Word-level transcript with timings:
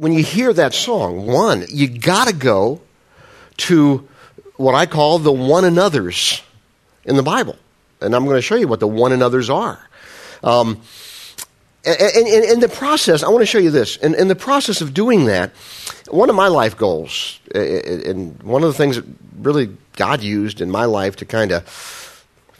when 0.00 0.12
you 0.12 0.22
hear 0.22 0.52
that 0.54 0.72
song, 0.72 1.26
one, 1.26 1.66
you 1.68 1.86
got 1.86 2.26
to 2.26 2.34
go 2.34 2.80
to 3.58 4.08
what 4.56 4.74
I 4.74 4.86
call 4.86 5.18
the 5.18 5.30
one 5.30 5.66
another's 5.66 6.42
in 7.04 7.16
the 7.16 7.22
Bible. 7.22 7.56
And 8.00 8.14
I'm 8.16 8.24
going 8.24 8.36
to 8.36 8.42
show 8.42 8.56
you 8.56 8.66
what 8.66 8.80
the 8.80 8.88
one 8.88 9.12
another's 9.12 9.50
are. 9.50 9.78
Um, 10.42 10.80
and 11.84 12.26
in 12.26 12.60
the 12.60 12.68
process, 12.68 13.22
I 13.22 13.28
want 13.28 13.42
to 13.42 13.46
show 13.46 13.58
you 13.58 13.70
this. 13.70 13.96
In, 13.96 14.14
in, 14.14 14.28
the 14.28 14.36
process 14.36 14.80
of 14.80 14.92
doing 14.92 15.26
that, 15.26 15.50
one 16.10 16.30
of 16.30 16.36
my 16.36 16.48
life 16.48 16.76
goals, 16.76 17.38
and 17.54 18.42
one 18.42 18.62
of 18.62 18.68
the 18.68 18.74
things 18.74 18.96
that 18.96 19.04
really 19.38 19.76
God 19.96 20.22
used 20.22 20.62
in 20.62 20.70
my 20.70 20.86
life 20.86 21.16
to 21.16 21.26
kind 21.26 21.52
of, 21.52 21.64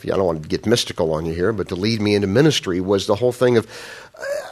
I 0.04 0.16
don't 0.16 0.24
want 0.26 0.42
to 0.42 0.48
get 0.48 0.66
mystical 0.66 1.12
on 1.12 1.26
you 1.26 1.34
here, 1.34 1.52
but 1.52 1.68
to 1.68 1.74
lead 1.74 2.00
me 2.00 2.14
into 2.14 2.26
ministry 2.26 2.80
was 2.80 3.06
the 3.06 3.14
whole 3.14 3.32
thing 3.32 3.56
of, 3.56 3.66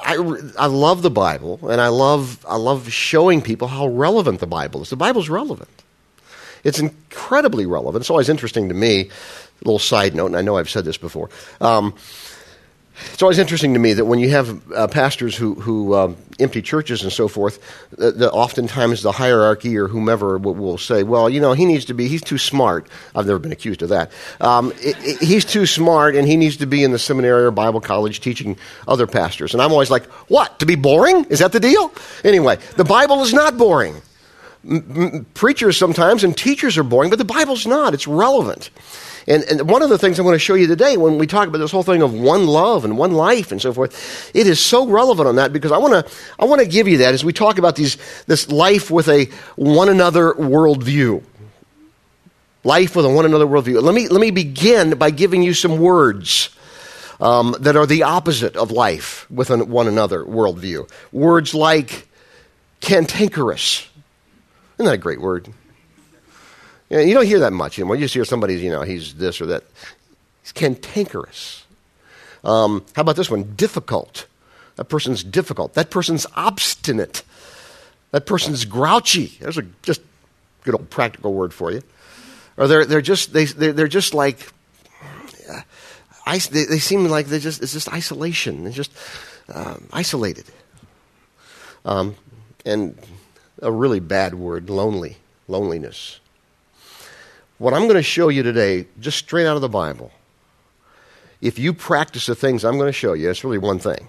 I, 0.03 0.15
I 0.59 0.67
love 0.67 1.03
the 1.03 1.11
Bible, 1.11 1.61
and 1.69 1.81
I 1.81 1.89
love, 1.89 2.45
I 2.49 2.57
love 2.57 2.91
showing 2.93 3.43
people 3.43 3.69
how 3.69 3.89
relevant 3.89 4.41
the 4.41 4.47
Bible 4.47 4.83
is. 4.83 4.91
The 4.91 4.97
Bible's 4.97 5.29
relevant. 5.29 5.71
It's 6.65 6.79
incredibly 6.79 7.67
relevant. 7.67 8.03
It's 8.03 8.11
always 8.11 8.29
interesting 8.29 8.69
to 8.69 8.75
me. 8.75 9.01
A 9.01 9.65
little 9.65 9.79
side 9.79 10.15
note, 10.15 10.27
and 10.27 10.37
I 10.37 10.43
know 10.43 10.57
I've 10.57 10.71
said 10.71 10.85
this 10.85 10.99
before. 10.99 11.31
Um, 11.61 11.95
it's 13.13 13.23
always 13.23 13.39
interesting 13.39 13.75
to 13.75 13.81
me 13.81 13.93
that 13.95 14.05
when 14.05 14.19
you 14.19 14.31
have 14.31 14.73
uh, 14.73 14.87
pastors 14.89 15.37
who, 15.37 15.55
who 15.55 15.95
um, 15.95 16.17
empty 16.39 16.63
churches 16.63 17.03
and 17.03 17.13
so 17.13 17.29
forth, 17.29 17.59
the, 17.91 18.13
the, 18.13 18.31
oftentimes 18.31 19.03
the 19.03 19.13
hierarchy 19.13 19.77
or 19.77 19.89
whomever 19.89 20.39
will, 20.39 20.55
will, 20.55 20.79
say, 20.79 21.03
well, 21.03 21.29
you 21.29 21.41
know, 21.41 21.53
he 21.53 21.65
needs 21.65 21.85
to 21.87 21.95
be, 21.95 22.09
he's 22.09 22.23
too 22.23 22.39
smart. 22.39 22.89
I've 23.15 23.27
never 23.27 23.39
been 23.39 23.53
accused 23.53 23.83
of 23.83 23.91
that. 23.91 24.11
Um, 24.41 24.73
it, 24.77 24.97
it, 25.01 25.19
he's 25.21 25.45
too 25.45 25.67
smart 25.67 26.17
and 26.17 26.27
he 26.27 26.37
needs 26.37 26.57
to 26.59 26.67
be 26.67 26.85
in 26.85 26.93
the 26.93 26.99
seminary 26.99 27.45
or 27.45 27.51
Bible 27.51 27.81
college 27.81 28.21
teaching 28.21 28.57
other 28.87 29.07
pastors. 29.07 29.53
And 29.53 29.63
I'm 29.63 29.73
always 29.73 29.91
like, 29.91 30.05
what? 30.29 30.59
To 30.61 30.67
be 30.67 30.75
boring? 30.75 31.25
Is 31.27 31.39
that 31.39 31.53
the 31.53 31.61
deal? 31.61 31.93
Anyway, 32.25 32.59
the 32.77 32.85
Bible 32.85 33.23
is 33.23 33.33
not 33.33 33.57
boring. 33.57 34.01
M- 34.69 34.85
m- 34.97 35.27
preachers 35.35 35.77
sometimes 35.77 36.25
and 36.25 36.37
teachers 36.37 36.77
are 36.77 36.83
boring, 36.83 37.11
but 37.11 37.19
the 37.19 37.25
Bible's 37.25 37.67
not. 37.67 37.95
It's 37.95 38.07
relevant. 38.07 38.71
And, 39.29 39.45
and 39.45 39.69
one 39.69 39.83
of 39.83 39.91
the 39.91 39.99
things 39.99 40.19
I'm 40.19 40.25
going 40.25 40.35
to 40.35 40.39
show 40.39 40.55
you 40.55 40.67
today 40.67 40.97
when 40.97 41.19
we 41.19 41.27
talk 41.27 41.49
about 41.49 41.59
this 41.59 41.71
whole 41.71 41.83
thing 41.83 42.01
of 42.01 42.15
one 42.15 42.47
love 42.47 42.87
and 42.87 42.97
one 42.97 43.13
life 43.13 43.53
and 43.53 43.61
so 43.61 43.75
forth, 43.75 44.31
it 44.35 44.47
is 44.47 44.59
so 44.59 44.89
relevant 44.89 45.29
on 45.29 45.37
that 45.37 45.53
because 45.53 45.71
I 45.71 45.77
want 45.77 45.93
to, 46.07 46.13
I 46.39 46.47
want 46.47 46.63
to 46.63 46.67
give 46.67 46.89
you 46.89 46.99
that 46.99 47.13
as 47.13 47.23
we 47.23 47.35
talk 47.35 47.59
about 47.59 47.77
these, 47.77 47.99
this 48.25 48.51
life 48.51 48.91
with 48.91 49.07
a 49.09 49.27
one 49.57 49.91
another 49.91 50.33
worldview. 50.33 51.23
Life 52.65 52.97
with 52.97 53.05
a 53.05 53.11
one 53.11 53.27
another 53.27 53.47
worldview. 53.47 53.83
Let 53.83 53.95
me, 53.95 54.09
let 54.09 54.21
me 54.21 54.31
begin 54.31 54.97
by 54.97 55.11
giving 55.11 55.43
you 55.43 55.53
some 55.53 55.79
words. 55.79 56.51
Um, 57.21 57.57
that 57.59 57.75
are 57.75 57.85
the 57.85 58.05
opposite 58.05 58.55
of 58.55 58.71
life 58.71 59.29
with 59.29 59.51
an, 59.51 59.69
one 59.69 59.89
another 59.89 60.23
worldview. 60.23 60.89
Words 61.11 61.53
like 61.53 62.07
cantankerous. 62.81 63.89
Isn't 64.77 64.87
that 64.87 64.95
a 64.95 64.99
great 64.99 65.21
word? 65.21 65.53
You, 66.91 66.97
know, 66.97 67.03
you 67.03 67.15
don't 67.15 67.27
hear 67.27 67.41
that 67.41 67.53
much 67.53 67.79
anymore. 67.79 67.97
You 67.97 68.03
just 68.03 68.15
hear 68.15 68.25
somebody's, 68.25 68.63
you 68.63 68.71
know, 68.71 68.83
he's 68.83 69.15
this 69.15 69.41
or 69.41 69.47
that. 69.47 69.65
He's 70.43 70.53
cantankerous. 70.53 71.65
Um, 72.45 72.85
how 72.95 73.03
about 73.03 73.17
this 73.17 73.31
one? 73.31 73.55
Difficult. 73.55 74.27
That 74.77 74.85
person's 74.85 75.23
difficult. 75.23 75.75
That 75.75 75.91
person's 75.91 76.27
obstinate. 76.37 77.23
That 78.13 78.27
person's 78.27 78.65
grouchy. 78.65 79.37
There's 79.41 79.59
a 79.59 79.67
just 79.83 80.01
good 80.65 80.75
old 80.75 80.89
practical 80.89 81.35
word 81.35 81.53
for 81.53 81.71
you. 81.71 81.83
Or 82.57 82.67
they're, 82.67 82.85
they're 82.85 83.01
just, 83.01 83.33
they, 83.33 83.45
they're, 83.45 83.73
they're 83.73 83.89
just 83.89 84.15
like, 84.15 84.39
they, 86.27 86.65
they, 86.65 86.79
seem 86.79 87.05
like 87.07 87.27
they're 87.27 87.39
just, 87.39 87.63
it's 87.63 87.73
just 87.73 87.93
isolation. 87.93 88.65
They're 88.65 88.73
just 88.73 88.93
um, 89.53 89.89
isolated. 89.93 90.47
Um, 91.85 92.17
and 92.67 92.99
a 93.63 93.73
really 93.73 94.01
bad 94.01 94.35
word, 94.35 94.69
lonely, 94.71 95.17
loneliness. 95.47 96.21
What 97.59 97.75
I'm 97.75 97.83
going 97.83 97.95
to 97.95 98.03
show 98.03 98.29
you 98.29 98.45
today, 98.45 98.87
just 99.01 99.19
straight 99.19 99.47
out 99.47 99.57
of 99.57 99.63
the 99.63 99.69
Bible, 99.69 100.13
if 101.41 101.59
you 101.59 101.73
practice 101.73 102.27
the 102.27 102.35
things 102.35 102.65
I'm 102.65 102.77
going 102.77 102.89
to 102.89 102.93
show 102.93 103.13
you, 103.13 103.29
it's 103.31 103.45
really 103.45 103.59
one 103.59 103.79
thing 103.79 104.09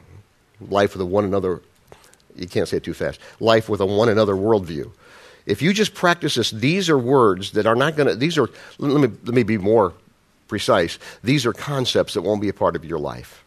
life 0.69 0.94
with 0.94 1.01
a 1.01 1.06
one 1.06 1.24
another, 1.24 1.62
you 2.35 2.46
can't 2.46 2.68
say 2.68 2.78
it 2.78 2.84
too 2.84 2.94
fast, 2.94 3.19
life 3.40 3.69
with 3.69 3.79
a 3.79 3.85
one 3.85 4.09
another 4.09 4.34
worldview. 4.34 4.91
If 5.46 5.62
you 5.62 5.74
just 5.74 5.94
practice 5.94 6.35
this, 6.35 6.51
these 6.51 6.90
are 6.90 6.97
words 6.97 7.51
that 7.51 7.66
are 7.66 7.75
not 7.75 7.96
going 7.96 8.09
to, 8.09 8.16
these 8.16 8.38
are, 8.38 8.50
let 8.78 9.09
me, 9.09 9.18
let 9.24 9.34
me 9.34 9.44
be 9.44 9.57
more 9.57 9.94
precise, 10.50 11.00
these 11.24 11.45
are 11.45 11.53
concepts 11.53 12.13
that 12.13 12.24
won't 12.24 12.41
be 12.41 12.50
a 12.50 12.53
part 12.53 12.75
of 12.75 12.84
your 12.84 13.00
life. 13.00 13.44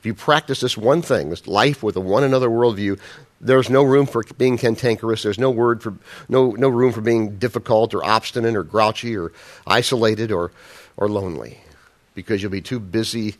If 0.00 0.04
you 0.04 0.12
practice 0.12 0.60
this 0.60 0.76
one 0.76 1.02
thing, 1.02 1.30
this 1.30 1.46
life 1.46 1.82
with 1.82 1.94
a 1.96 2.00
one 2.00 2.24
another 2.24 2.48
worldview, 2.48 2.98
there's 3.40 3.70
no 3.70 3.82
room 3.82 4.06
for 4.06 4.22
being 4.36 4.58
cantankerous. 4.58 5.22
There's 5.22 5.38
no 5.38 5.50
word 5.50 5.82
for 5.82 5.94
no 6.28 6.50
no 6.52 6.68
room 6.68 6.92
for 6.92 7.00
being 7.00 7.38
difficult 7.38 7.94
or 7.94 8.04
obstinate 8.04 8.54
or 8.54 8.62
grouchy 8.62 9.16
or 9.16 9.32
isolated 9.66 10.30
or 10.30 10.52
or 10.96 11.08
lonely, 11.08 11.58
because 12.14 12.42
you'll 12.42 12.52
be 12.52 12.60
too 12.60 12.80
busy 12.80 13.36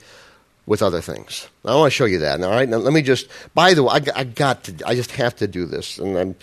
with 0.66 0.82
other 0.82 1.00
things. 1.00 1.48
I 1.64 1.74
want 1.74 1.92
to 1.92 1.96
show 1.96 2.06
you 2.06 2.20
that. 2.20 2.40
All 2.42 2.50
right. 2.50 2.68
Now 2.68 2.78
let 2.78 2.92
me 2.92 3.02
just. 3.02 3.28
By 3.54 3.74
the 3.74 3.82
way, 3.82 3.92
I, 3.92 4.20
I 4.20 4.24
got 4.24 4.64
to. 4.64 4.74
I 4.86 4.94
just 4.94 5.12
have 5.12 5.36
to 5.36 5.46
do 5.46 5.66
this, 5.66 5.98
and. 5.98 6.36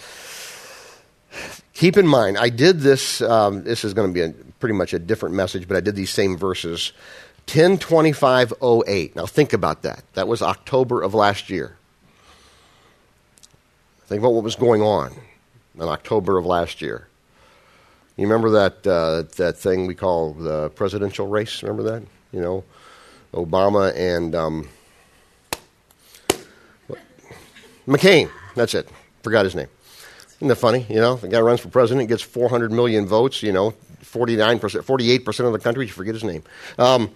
Keep 1.74 1.98
in 1.98 2.08
mind, 2.08 2.40
I 2.40 2.50
did 2.50 2.80
this. 2.80 3.22
Um, 3.22 3.64
this 3.64 3.86
is 3.86 3.94
going 3.94 4.12
to 4.12 4.14
be 4.14 4.22
a, 4.22 4.30
pretty 4.60 4.74
much 4.74 4.94
a 4.94 5.00
different 5.00 5.36
message, 5.36 5.68
but 5.68 5.78
I 5.78 5.80
did 5.80 5.96
these 5.96 6.10
same 6.10 6.36
verses. 6.36 6.92
102508. 7.46 9.16
Now 9.16 9.28
think 9.28 9.54
about 9.54 9.84
that. 9.84 10.02
That 10.14 10.28
was 10.28 10.42
October 10.42 11.04
of 11.04 11.14
last 11.14 11.52
year. 11.52 11.78
Think 14.08 14.22
about 14.22 14.34
what 14.34 14.44
was 14.46 14.56
going 14.56 14.82
on 14.82 15.14
in 15.76 15.82
October 15.82 16.38
of 16.38 16.46
last 16.46 16.82
year. 16.82 17.08
You 18.16 18.24
remember 18.24 18.50
that 18.52 18.88
uh, 18.88 19.24
that 19.36 19.58
thing 19.58 19.86
we 19.86 19.96
call 19.96 20.34
the 20.34 20.70
presidential 20.70 21.28
race? 21.28 21.62
Remember 21.62 21.84
that? 21.84 22.04
You 22.32 22.40
know, 22.40 22.64
Obama 23.34 23.94
and 23.96 24.34
um, 24.34 24.70
McCain. 27.86 28.32
That's 28.56 28.74
it. 28.74 28.88
Forgot 29.24 29.44
his 29.44 29.56
name. 29.56 29.68
Isn't 30.38 30.48
that 30.48 30.56
funny? 30.56 30.86
You 30.88 31.02
know, 31.02 31.16
the 31.18 31.28
guy 31.28 31.42
runs 31.42 31.60
for 31.60 31.68
president, 31.68 32.08
gets 32.08 32.22
400 32.22 32.72
million 32.72 33.06
votes. 33.06 33.44
You 33.44 33.52
know, 33.52 33.72
49 34.04 34.60
percent, 34.60 34.86
48 34.86 35.26
percent 35.26 35.48
of 35.48 35.54
the 35.54 35.60
country. 35.60 35.86
You 35.86 35.92
forget 35.92 36.14
his 36.14 36.24
name. 36.24 36.44
Um, 36.80 37.12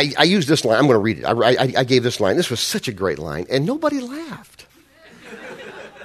I, 0.00 0.12
I 0.18 0.24
used 0.24 0.48
this 0.48 0.64
line. 0.64 0.78
I'm 0.78 0.86
going 0.86 0.94
to 0.94 0.98
read 0.98 1.18
it. 1.18 1.24
I, 1.24 1.32
I, 1.32 1.72
I 1.78 1.84
gave 1.84 2.02
this 2.02 2.20
line. 2.20 2.36
This 2.36 2.50
was 2.50 2.60
such 2.60 2.88
a 2.88 2.92
great 2.92 3.18
line, 3.18 3.46
and 3.50 3.66
nobody 3.66 4.00
laughed. 4.00 4.66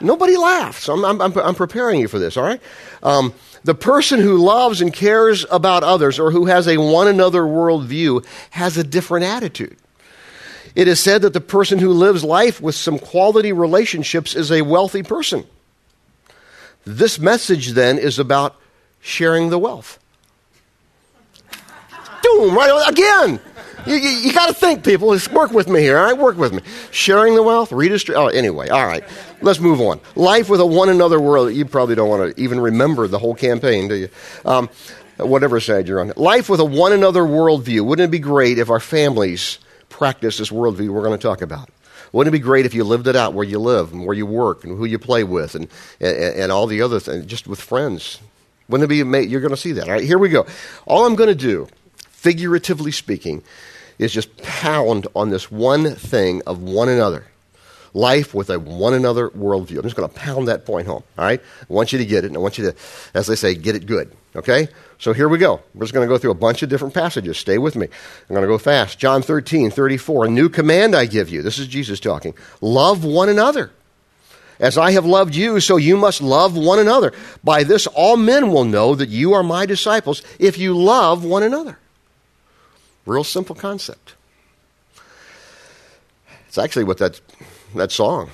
nobody 0.01 0.35
laughed. 0.35 0.83
So 0.83 0.93
I'm, 0.93 1.21
I'm, 1.21 1.37
I'm, 1.37 1.55
preparing 1.55 2.01
you 2.01 2.09
for 2.09 2.19
this, 2.19 2.35
all 2.35 2.43
right? 2.43 2.61
Um, 3.03 3.33
the 3.63 3.73
person 3.73 4.19
who 4.19 4.37
loves 4.37 4.81
and 4.81 4.91
cares 4.91 5.45
about 5.49 5.83
others 5.83 6.19
or 6.19 6.29
who 6.31 6.45
has 6.45 6.67
a 6.67 6.77
one 6.77 7.07
another 7.07 7.43
worldview 7.43 8.25
has 8.51 8.77
a 8.77 8.83
different 8.83 9.25
attitude. 9.25 9.77
It 10.75 10.89
is 10.89 10.99
said 10.99 11.21
that 11.21 11.31
the 11.31 11.41
person 11.41 11.79
who 11.79 11.91
lives 11.91 12.23
life 12.23 12.59
with 12.59 12.75
some 12.75 12.99
quality 12.99 13.53
relationships 13.53 14.35
is 14.35 14.51
a 14.51 14.61
wealthy 14.61 15.03
person. 15.03 15.45
This 16.83 17.17
message 17.17 17.69
then 17.69 17.97
is 17.97 18.19
about 18.19 18.57
sharing 18.99 19.49
the 19.49 19.57
wealth. 19.57 19.99
Doom, 22.21 22.55
right 22.55 22.89
again. 22.89 23.39
You, 23.85 23.95
you, 23.95 24.09
you 24.09 24.33
got 24.33 24.47
to 24.47 24.53
think, 24.53 24.83
people. 24.83 25.13
Just 25.13 25.31
work 25.31 25.51
with 25.51 25.67
me 25.67 25.81
here, 25.81 25.97
all 25.97 26.05
right? 26.05 26.17
Work 26.17 26.37
with 26.37 26.53
me. 26.53 26.61
Sharing 26.91 27.35
the 27.35 27.43
wealth, 27.43 27.71
redistribute. 27.71 28.21
Oh, 28.21 28.27
anyway, 28.27 28.69
all 28.69 28.85
right. 28.85 29.03
Let's 29.41 29.59
move 29.59 29.79
on. 29.81 29.99
Life 30.15 30.49
with 30.49 30.59
a 30.59 30.65
one 30.65 30.89
another 30.89 31.19
world. 31.19 31.53
You 31.53 31.65
probably 31.65 31.95
don't 31.95 32.09
want 32.09 32.35
to 32.35 32.41
even 32.41 32.59
remember 32.59 33.07
the 33.07 33.19
whole 33.19 33.35
campaign, 33.35 33.87
do 33.87 33.95
you? 33.95 34.09
Um, 34.43 34.69
whatever 35.17 35.59
side 35.59 35.87
you're 35.87 35.99
on. 35.99 36.13
Life 36.15 36.49
with 36.49 36.59
a 36.59 36.65
one 36.65 36.93
another 36.93 37.21
worldview. 37.21 37.85
Wouldn't 37.85 38.07
it 38.07 38.11
be 38.11 38.19
great 38.19 38.57
if 38.57 38.69
our 38.69 38.79
families 38.79 39.59
practiced 39.89 40.39
this 40.39 40.49
worldview 40.49 40.89
we're 40.89 41.03
going 41.03 41.17
to 41.17 41.21
talk 41.21 41.41
about? 41.41 41.69
Wouldn't 42.11 42.33
it 42.33 42.39
be 42.39 42.43
great 42.43 42.65
if 42.65 42.73
you 42.73 42.83
lived 42.83 43.07
it 43.07 43.15
out 43.15 43.33
where 43.33 43.45
you 43.45 43.59
live 43.59 43.91
and 43.91 44.05
where 44.05 44.15
you 44.15 44.25
work 44.25 44.63
and 44.63 44.77
who 44.77 44.85
you 44.85 44.97
play 44.97 45.23
with 45.23 45.53
and, 45.53 45.67
and, 45.99 46.17
and 46.17 46.51
all 46.51 46.65
the 46.65 46.81
other 46.81 46.99
things, 46.99 47.25
just 47.25 47.47
with 47.47 47.59
friends? 47.59 48.19
Wouldn't 48.69 48.89
it 48.89 49.03
be, 49.03 49.27
you're 49.27 49.41
going 49.41 49.51
to 49.51 49.57
see 49.57 49.73
that. 49.73 49.87
All 49.87 49.93
right, 49.93 50.03
here 50.03 50.17
we 50.17 50.29
go. 50.29 50.45
All 50.85 51.05
I'm 51.05 51.15
going 51.15 51.29
to 51.29 51.35
do, 51.35 51.67
figuratively 51.97 52.91
speaking, 52.91 53.43
is 53.97 54.11
just 54.11 54.35
pound 54.37 55.07
on 55.15 55.29
this 55.29 55.51
one 55.51 55.95
thing 55.95 56.41
of 56.45 56.61
one 56.61 56.89
another. 56.89 57.27
Life 57.93 58.33
with 58.33 58.49
a 58.49 58.59
one 58.59 58.93
another 58.93 59.29
worldview. 59.29 59.77
I'm 59.77 59.83
just 59.83 59.95
going 59.95 60.09
to 60.09 60.15
pound 60.15 60.49
that 60.49 60.65
point 60.65 60.85
home. 60.85 61.03
All 61.17 61.25
right? 61.25 61.39
I 61.39 61.73
want 61.73 61.93
you 61.93 61.99
to 61.99 62.05
get 62.05 62.25
it, 62.25 62.27
and 62.27 62.35
I 62.35 62.39
want 62.39 62.57
you 62.57 62.71
to, 62.71 62.75
as 63.13 63.27
they 63.27 63.35
say, 63.35 63.55
get 63.55 63.75
it 63.75 63.85
good. 63.85 64.11
Okay? 64.35 64.67
So 64.99 65.13
here 65.13 65.29
we 65.29 65.37
go. 65.37 65.61
We're 65.73 65.85
just 65.85 65.93
going 65.93 66.05
to 66.05 66.13
go 66.13 66.17
through 66.17 66.31
a 66.31 66.35
bunch 66.35 66.61
of 66.61 66.67
different 66.67 66.93
passages. 66.93 67.37
Stay 67.37 67.57
with 67.57 67.77
me. 67.77 67.85
I'm 67.85 68.35
going 68.35 68.41
to 68.41 68.47
go 68.47 68.57
fast. 68.57 68.99
John 68.99 69.21
13, 69.21 69.71
34. 69.71 70.25
A 70.25 70.29
new 70.29 70.49
command 70.49 70.93
I 70.93 71.05
give 71.05 71.29
you. 71.29 71.41
This 71.41 71.57
is 71.57 71.67
Jesus 71.67 72.01
talking. 72.01 72.33
Love 72.59 73.05
one 73.05 73.29
another. 73.29 73.71
As 74.59 74.77
I 74.77 74.91
have 74.91 75.05
loved 75.05 75.35
you, 75.35 75.59
so 75.59 75.77
you 75.77 75.97
must 75.97 76.21
love 76.21 76.57
one 76.57 76.79
another. 76.79 77.13
By 77.43 77.63
this, 77.63 77.87
all 77.87 78.17
men 78.17 78.51
will 78.51 78.65
know 78.65 78.95
that 78.95 79.09
you 79.09 79.33
are 79.33 79.43
my 79.43 79.65
disciples 79.65 80.21
if 80.39 80.57
you 80.57 80.77
love 80.77 81.25
one 81.25 81.43
another. 81.43 81.77
Real 83.05 83.23
simple 83.23 83.55
concept. 83.55 84.15
It's 86.47 86.57
actually 86.57 86.85
what 86.85 86.97
that, 86.99 87.19
that 87.75 87.91
song 87.91 88.29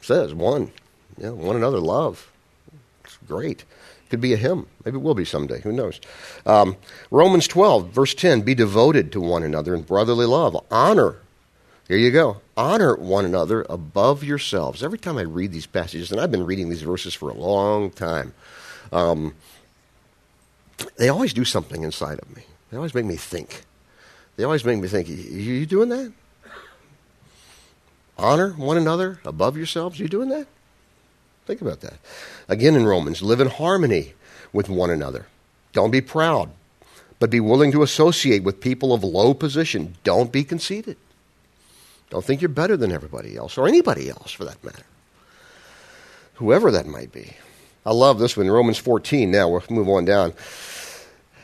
says 0.00 0.34
one. 0.34 0.70
yeah, 1.18 1.30
one 1.30 1.56
another 1.56 1.80
love. 1.80 2.30
It's 3.04 3.18
great. 3.28 3.64
Could 4.10 4.20
be 4.20 4.32
a 4.32 4.36
hymn. 4.36 4.66
Maybe 4.84 4.96
it 4.96 5.02
will 5.02 5.14
be 5.14 5.24
someday. 5.24 5.60
Who 5.62 5.72
knows? 5.72 6.00
Um, 6.44 6.76
Romans 7.10 7.48
12, 7.48 7.90
verse 7.90 8.14
10 8.14 8.42
Be 8.42 8.54
devoted 8.54 9.10
to 9.12 9.20
one 9.20 9.42
another 9.42 9.74
in 9.74 9.82
brotherly 9.82 10.26
love. 10.26 10.56
Honor. 10.70 11.16
Here 11.88 11.96
you 11.96 12.10
go. 12.10 12.40
Honor 12.56 12.96
one 12.96 13.24
another 13.24 13.64
above 13.68 14.24
yourselves. 14.24 14.82
Every 14.82 14.98
time 14.98 15.18
I 15.18 15.22
read 15.22 15.52
these 15.52 15.66
passages, 15.66 16.10
and 16.10 16.20
I've 16.20 16.30
been 16.30 16.46
reading 16.46 16.68
these 16.68 16.82
verses 16.82 17.14
for 17.14 17.30
a 17.30 17.34
long 17.34 17.90
time, 17.90 18.34
um, 18.92 19.34
they 20.96 21.08
always 21.08 21.32
do 21.32 21.44
something 21.44 21.82
inside 21.82 22.18
of 22.18 22.34
me. 22.34 22.42
They 22.70 22.76
always 22.76 22.94
make 22.94 23.04
me 23.04 23.16
think. 23.16 23.65
They 24.36 24.44
always 24.44 24.64
make 24.64 24.78
me 24.78 24.88
think, 24.88 25.08
you, 25.08 25.14
you 25.16 25.66
doing 25.66 25.88
that? 25.88 26.12
Honor 28.18 28.50
one 28.52 28.76
another 28.76 29.20
above 29.24 29.56
yourselves? 29.56 29.98
You 29.98 30.08
doing 30.08 30.28
that? 30.30 30.46
Think 31.46 31.60
about 31.60 31.80
that. 31.80 31.94
Again 32.48 32.74
in 32.74 32.86
Romans, 32.86 33.22
live 33.22 33.40
in 33.40 33.48
harmony 33.48 34.14
with 34.52 34.68
one 34.68 34.90
another. 34.90 35.26
Don't 35.72 35.90
be 35.90 36.00
proud, 36.00 36.50
but 37.18 37.30
be 37.30 37.40
willing 37.40 37.72
to 37.72 37.82
associate 37.82 38.42
with 38.42 38.60
people 38.60 38.92
of 38.92 39.04
low 39.04 39.34
position. 39.34 39.94
Don't 40.02 40.32
be 40.32 40.44
conceited. 40.44 40.96
Don't 42.10 42.24
think 42.24 42.40
you're 42.40 42.48
better 42.48 42.76
than 42.76 42.92
everybody 42.92 43.36
else 43.36 43.58
or 43.58 43.68
anybody 43.68 44.08
else 44.08 44.32
for 44.32 44.44
that 44.44 44.62
matter. 44.64 44.84
Whoever 46.34 46.70
that 46.70 46.86
might 46.86 47.12
be. 47.12 47.34
I 47.84 47.92
love 47.92 48.18
this 48.18 48.36
one, 48.36 48.50
Romans 48.50 48.78
14. 48.78 49.30
Now 49.30 49.48
we'll 49.48 49.62
move 49.70 49.88
on 49.88 50.04
down. 50.04 50.34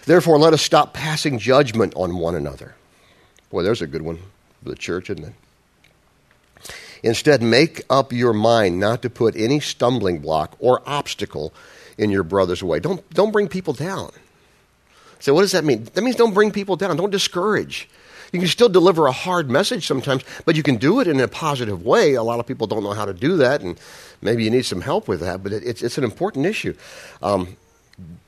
Therefore, 0.04 0.38
let 0.38 0.52
us 0.52 0.62
stop 0.62 0.92
passing 0.92 1.38
judgment 1.38 1.94
on 1.94 2.16
one 2.18 2.34
another. 2.34 2.74
Boy, 3.52 3.62
there's 3.62 3.82
a 3.82 3.86
good 3.86 4.02
one 4.02 4.18
for 4.62 4.70
the 4.70 4.74
church, 4.74 5.10
isn't 5.10 5.24
it? 5.24 5.34
Instead, 7.02 7.42
make 7.42 7.82
up 7.90 8.12
your 8.12 8.32
mind 8.32 8.80
not 8.80 9.02
to 9.02 9.10
put 9.10 9.36
any 9.36 9.60
stumbling 9.60 10.20
block 10.20 10.56
or 10.58 10.82
obstacle 10.86 11.52
in 11.98 12.10
your 12.10 12.22
brother's 12.22 12.62
way. 12.62 12.80
Don't, 12.80 13.08
don't 13.10 13.30
bring 13.30 13.48
people 13.48 13.74
down. 13.74 14.10
So, 15.20 15.34
what 15.34 15.42
does 15.42 15.52
that 15.52 15.64
mean? 15.64 15.84
That 15.92 16.02
means 16.02 16.16
don't 16.16 16.32
bring 16.32 16.50
people 16.50 16.76
down. 16.76 16.96
Don't 16.96 17.10
discourage. 17.10 17.90
You 18.32 18.38
can 18.38 18.48
still 18.48 18.70
deliver 18.70 19.06
a 19.06 19.12
hard 19.12 19.50
message 19.50 19.86
sometimes, 19.86 20.24
but 20.46 20.56
you 20.56 20.62
can 20.62 20.76
do 20.76 21.00
it 21.00 21.06
in 21.06 21.20
a 21.20 21.28
positive 21.28 21.84
way. 21.84 22.14
A 22.14 22.22
lot 22.22 22.40
of 22.40 22.46
people 22.46 22.66
don't 22.66 22.82
know 22.82 22.94
how 22.94 23.04
to 23.04 23.12
do 23.12 23.36
that, 23.36 23.60
and 23.60 23.78
maybe 24.22 24.44
you 24.44 24.50
need 24.50 24.64
some 24.64 24.80
help 24.80 25.06
with 25.06 25.20
that, 25.20 25.42
but 25.42 25.52
it, 25.52 25.62
it's, 25.64 25.82
it's 25.82 25.98
an 25.98 26.04
important 26.04 26.46
issue. 26.46 26.74
Um, 27.20 27.58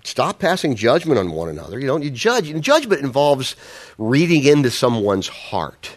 stop 0.03 0.39
passing 0.39 0.77
judgment 0.77 1.19
on 1.19 1.31
one 1.31 1.49
another. 1.49 1.79
You 1.79 1.87
don't 1.87 2.03
you 2.03 2.11
judge. 2.11 2.49
And 2.51 2.63
judgment 2.63 3.03
involves 3.03 3.57
reading 3.99 4.45
into 4.45 4.71
someone's 4.71 5.29
heart. 5.29 5.97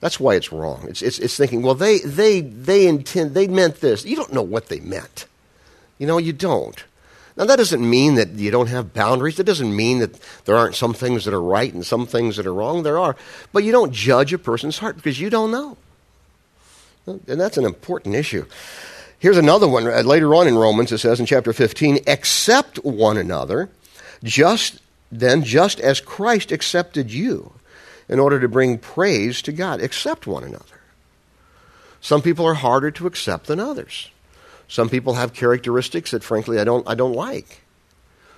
That's 0.00 0.20
why 0.20 0.34
it's 0.34 0.52
wrong. 0.52 0.86
It's, 0.88 1.00
it's, 1.00 1.18
it's 1.18 1.36
thinking, 1.36 1.62
well, 1.62 1.74
they, 1.74 1.98
they, 2.00 2.40
they 2.42 2.86
intend, 2.86 3.34
they 3.34 3.48
meant 3.48 3.80
this. 3.80 4.04
You 4.04 4.16
don't 4.16 4.32
know 4.32 4.42
what 4.42 4.68
they 4.68 4.80
meant. 4.80 5.26
You 5.98 6.06
know, 6.06 6.18
you 6.18 6.32
don't. 6.32 6.84
Now, 7.36 7.46
that 7.46 7.56
doesn't 7.56 7.88
mean 7.88 8.14
that 8.16 8.30
you 8.30 8.50
don't 8.50 8.68
have 8.68 8.94
boundaries. 8.94 9.36
That 9.36 9.44
doesn't 9.44 9.74
mean 9.74 9.98
that 10.00 10.20
there 10.44 10.56
aren't 10.56 10.76
some 10.76 10.94
things 10.94 11.24
that 11.24 11.34
are 11.34 11.42
right 11.42 11.72
and 11.72 11.84
some 11.84 12.06
things 12.06 12.36
that 12.36 12.46
are 12.46 12.54
wrong. 12.54 12.82
There 12.82 12.98
are. 12.98 13.16
But 13.52 13.64
you 13.64 13.72
don't 13.72 13.92
judge 13.92 14.32
a 14.32 14.38
person's 14.38 14.78
heart 14.78 14.96
because 14.96 15.18
you 15.18 15.30
don't 15.30 15.50
know. 15.50 15.76
And 17.06 17.40
that's 17.40 17.56
an 17.56 17.64
important 17.64 18.14
issue. 18.14 18.46
Here's 19.24 19.38
another 19.38 19.66
one. 19.66 19.86
Uh, 19.86 20.02
later 20.02 20.34
on 20.34 20.46
in 20.46 20.54
Romans, 20.54 20.92
it 20.92 20.98
says 20.98 21.18
in 21.18 21.24
chapter 21.24 21.54
15, 21.54 22.00
accept 22.06 22.76
one 22.84 23.16
another, 23.16 23.70
just 24.22 24.80
then, 25.10 25.42
just 25.42 25.80
as 25.80 25.98
Christ 25.98 26.52
accepted 26.52 27.10
you 27.10 27.54
in 28.06 28.18
order 28.20 28.38
to 28.38 28.48
bring 28.48 28.76
praise 28.76 29.40
to 29.40 29.52
God. 29.52 29.80
Accept 29.80 30.26
one 30.26 30.44
another. 30.44 30.78
Some 32.02 32.20
people 32.20 32.44
are 32.44 32.52
harder 32.52 32.90
to 32.90 33.06
accept 33.06 33.46
than 33.46 33.58
others. 33.58 34.10
Some 34.68 34.90
people 34.90 35.14
have 35.14 35.32
characteristics 35.32 36.10
that, 36.10 36.22
frankly, 36.22 36.58
I 36.58 36.64
don't, 36.64 36.86
I 36.86 36.94
don't 36.94 37.14
like. 37.14 37.62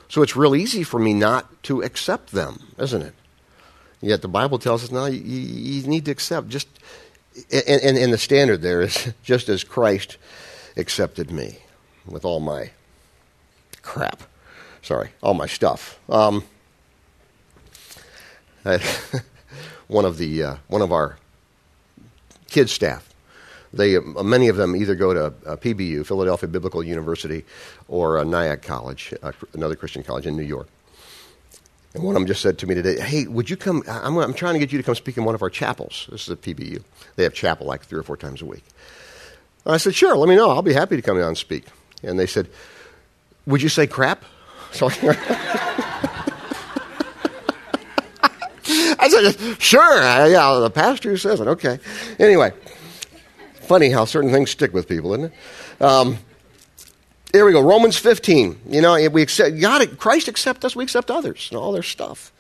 So 0.09 0.23
it's 0.23 0.37
real 0.37 0.55
easy 0.55 0.85
for 0.85 1.01
me 1.01 1.15
not 1.15 1.65
to 1.65 1.83
accept 1.83 2.31
them, 2.31 2.63
isn't 2.79 3.03
it? 3.03 3.15
Yet 4.01 4.23
the 4.23 4.29
Bible 4.29 4.61
tells 4.61 4.85
us, 4.85 4.93
now 4.93 5.07
you, 5.07 5.19
you 5.19 5.85
need 5.89 6.05
to 6.05 6.13
accept. 6.13 6.49
Just, 6.49 6.69
and, 7.51 7.83
and, 7.83 7.99
and 7.99 8.13
the 8.13 8.19
standard 8.19 8.63
there 8.63 8.83
is 8.83 9.13
just 9.25 9.49
as 9.49 9.65
Christ 9.65 10.17
accepted 10.77 11.31
me 11.31 11.59
with 12.07 12.25
all 12.25 12.41
my 12.41 12.71
crap. 13.83 14.23
Sorry, 14.83 15.11
all 15.23 15.35
my 15.35 15.47
stuff. 15.47 15.99
Um, 16.09 16.45
I, 18.65 18.79
one 19.89 20.05
of 20.05 20.19
the 20.19 20.43
uh, 20.43 20.57
one 20.69 20.83
of 20.83 20.93
our 20.93 21.19
kids 22.49 22.73
staff. 22.73 23.13
They 23.73 23.97
uh, 23.97 24.01
many 24.23 24.49
of 24.49 24.57
them 24.57 24.77
either 24.77 24.95
go 24.95 25.15
to 25.15 25.27
uh, 25.27 25.57
PBU, 25.57 26.07
Philadelphia 26.07 26.49
Biblical 26.49 26.83
University, 26.83 27.45
or 27.89 28.19
uh, 28.19 28.25
Nyack 28.25 28.63
College, 28.63 29.13
uh, 29.23 29.33
another 29.55 29.77
Christian 29.77 30.03
college 30.03 30.27
in 30.27 30.37
New 30.37 30.45
York. 30.45 30.69
And 31.95 32.05
one 32.05 32.15
of 32.15 32.21
them 32.21 32.27
just 32.27 32.43
said 32.43 32.59
to 32.59 32.67
me 32.67 32.75
today, 32.75 33.01
"Hey, 33.01 33.27
would 33.27 33.49
you 33.49 33.57
come? 33.57 33.83
I'm, 33.89 34.17
I'm 34.19 34.35
trying 34.35 34.55
to 34.55 34.61
get 34.61 34.71
you 34.71 34.79
to 34.79 34.85
come 34.85 34.95
speak 34.95 35.17
in 35.17 35.25
one 35.25 35.35
of 35.35 35.43
our 35.43 35.51
chapels. 35.51 36.07
This 36.11 36.23
is 36.23 36.29
a 36.29 36.37
PBU. 36.37 36.83
They 37.17 37.23
have 37.25 37.35
chapel 37.35 37.67
like 37.67 37.85
three 37.85 37.99
or 37.99 38.03
four 38.03 38.17
times 38.17 38.43
a 38.43 38.47
week." 38.47 38.65
And 39.67 39.75
I 39.75 39.77
said, 39.77 39.95
"Sure, 39.95 40.17
let 40.17 40.29
me 40.29 40.37
know. 40.37 40.49
I'll 40.51 40.63
be 40.63 40.73
happy 40.73 40.97
to 40.97 41.03
come 41.03 41.19
down 41.19 41.29
and 41.29 41.37
speak." 41.37 41.67
And 42.03 42.19
they 42.19 42.27
said, 42.27 42.49
"Would 43.47 43.61
you 43.61 43.69
say 43.69 43.87
crap?" 43.87 44.25
So. 44.73 44.91
I 48.99 49.09
said, 49.09 49.61
sure. 49.63 50.01
Yeah, 50.29 50.59
the 50.61 50.71
pastor 50.71 51.17
says 51.17 51.41
it. 51.41 51.47
Okay. 51.47 51.79
Anyway, 52.19 52.53
funny 53.61 53.91
how 53.91 54.05
certain 54.05 54.33
things 54.33 54.51
stick 54.51 54.73
with 54.73 54.89
people, 54.89 55.15
isn't 55.15 55.33
it? 55.33 55.83
Um, 55.83 56.19
here 57.33 57.45
we 57.45 57.53
go. 57.53 57.61
Romans 57.61 57.97
15. 57.97 58.61
You 58.69 58.81
know, 58.81 59.09
we 59.11 59.23
accept, 59.23 59.61
God, 59.61 59.99
Christ 59.99 60.29
accept 60.29 60.65
us, 60.65 60.75
we 60.75 60.85
accept 60.85 61.11
others 61.11 61.49
and 61.51 61.59
all 61.59 61.73
their 61.73 61.83
stuff. 61.83 62.33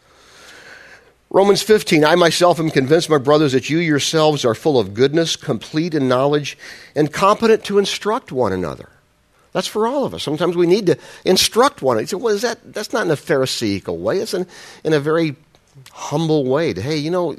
Romans 1.31 1.61
15, 1.61 2.05
I 2.05 2.14
myself 2.14 2.61
am 2.61 2.70
convinced, 2.70 3.11
my 3.11 3.19
brothers, 3.19 3.52
that 3.52 3.69
you 3.69 3.78
yourselves 3.78 4.44
are 4.44 4.55
full 4.55 4.78
of 4.78 4.94
goodness, 4.94 5.34
complete 5.34 5.94
in 5.94 6.08
knowledge, 6.08 6.56
and 6.94 7.12
competent 7.12 7.64
to 7.64 7.78
instruct 7.78 8.31
one 8.31 8.52
another. 8.52 8.88
That's 9.52 9.67
for 9.67 9.87
all 9.87 10.05
of 10.05 10.14
us. 10.14 10.23
Sometimes 10.23 10.56
we 10.56 10.67
need 10.67 10.87
to 10.87 10.99
instruct 11.25 11.82
one 11.82 11.99
another. 11.99 12.19
What 12.19 12.34
is 12.34 12.43
that? 12.43 12.73
That's 12.73 12.93
not 12.93 13.06
in 13.06 13.11
a 13.11 13.17
Pharisaical 13.17 13.99
way. 13.99 14.19
It's 14.19 14.34
in, 14.34 14.46
in 14.84 14.93
a 14.93 15.00
very 15.00 15.34
humble 15.93 16.44
way 16.44 16.73
to, 16.73 16.81
hey, 16.81 16.96
you 16.96 17.11
know, 17.11 17.34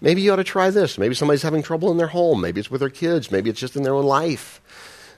maybe 0.00 0.20
you 0.20 0.32
ought 0.32 0.36
to 0.36 0.44
try 0.44 0.70
this. 0.70 0.98
Maybe 0.98 1.14
somebody's 1.14 1.42
having 1.42 1.62
trouble 1.62 1.90
in 1.90 1.96
their 1.96 2.08
home. 2.08 2.40
Maybe 2.40 2.58
it's 2.58 2.70
with 2.70 2.80
their 2.80 2.90
kids. 2.90 3.30
Maybe 3.30 3.50
it's 3.50 3.60
just 3.60 3.76
in 3.76 3.82
their 3.82 3.94
own 3.94 4.04
life, 4.04 4.60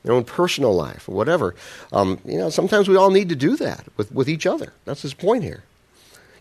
their 0.03 0.13
own 0.13 0.25
personal 0.25 0.75
life, 0.75 1.09
or 1.09 1.15
whatever. 1.15 1.55
Um, 1.93 2.21
you 2.25 2.37
know, 2.37 2.51
sometimes 2.51 2.89
we 2.89 2.97
all 2.97 3.11
need 3.11 3.31
to 3.31 3.37
do 3.37 3.57
that 3.57 3.85
with, 3.97 4.13
with 4.13 4.29
each 4.29 4.45
other. 4.45 4.73
That's 4.85 5.03
his 5.03 5.15
point 5.15 5.43
here. 5.43 5.63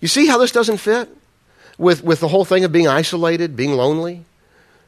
You 0.02 0.08
see 0.08 0.28
how 0.28 0.38
this 0.38 0.52
doesn't 0.52 0.78
fit 0.78 1.10
with, 1.80 2.04
with 2.04 2.20
the 2.20 2.28
whole 2.28 2.46
thing 2.46 2.64
of 2.64 2.72
being 2.72 2.88
isolated, 2.88 3.56
being 3.56 3.72
lonely, 3.72 4.26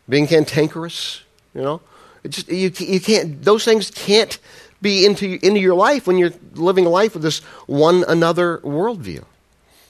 being 0.07 0.27
cantankerous, 0.27 1.23
you 1.55 1.61
know? 1.61 1.81
It 2.23 2.29
just, 2.29 2.49
you, 2.49 2.71
you 2.77 2.99
can't, 2.99 3.41
those 3.41 3.65
things 3.65 3.89
can't 3.89 4.37
be 4.79 5.05
into, 5.05 5.39
into 5.43 5.59
your 5.59 5.73
life 5.73 6.05
when 6.05 6.19
you're 6.19 6.33
living 6.53 6.85
a 6.85 6.89
life 6.89 7.13
with 7.13 7.23
this 7.23 7.39
one 7.65 8.03
another 8.07 8.59
worldview. 8.59 9.23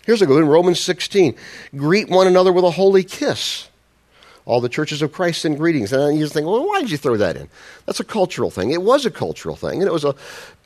Here's 0.05 0.22
a 0.22 0.25
good 0.25 0.41
one 0.41 0.48
Romans 0.48 0.79
16. 0.79 1.36
Greet 1.75 2.10
one 2.10 2.27
another 2.27 2.53
with 2.53 2.63
a 2.63 2.72
holy 2.72 3.03
kiss. 3.03 3.67
All 4.46 4.62
the 4.62 4.70
churches 4.70 5.01
of 5.01 5.12
Christ 5.12 5.41
send 5.41 5.58
greetings. 5.58 5.91
And 5.91 6.17
you 6.17 6.27
think, 6.27 6.48
well, 6.48 6.65
why 6.67 6.81
did 6.81 6.91
you 6.91 6.98
throw 6.98 7.17
that 7.17 7.36
in? 7.36 7.50
That's 7.86 8.00
a 8.00 8.03
cultural 8.03 8.50
thing. 8.50 8.72
It 8.72 8.81
was 8.81 9.05
a 9.05 9.12
cultural 9.12 9.55
thing. 9.55 9.81
And 9.81 9.88
it 9.88 9.93
was 9.93 10.03
a 10.05 10.15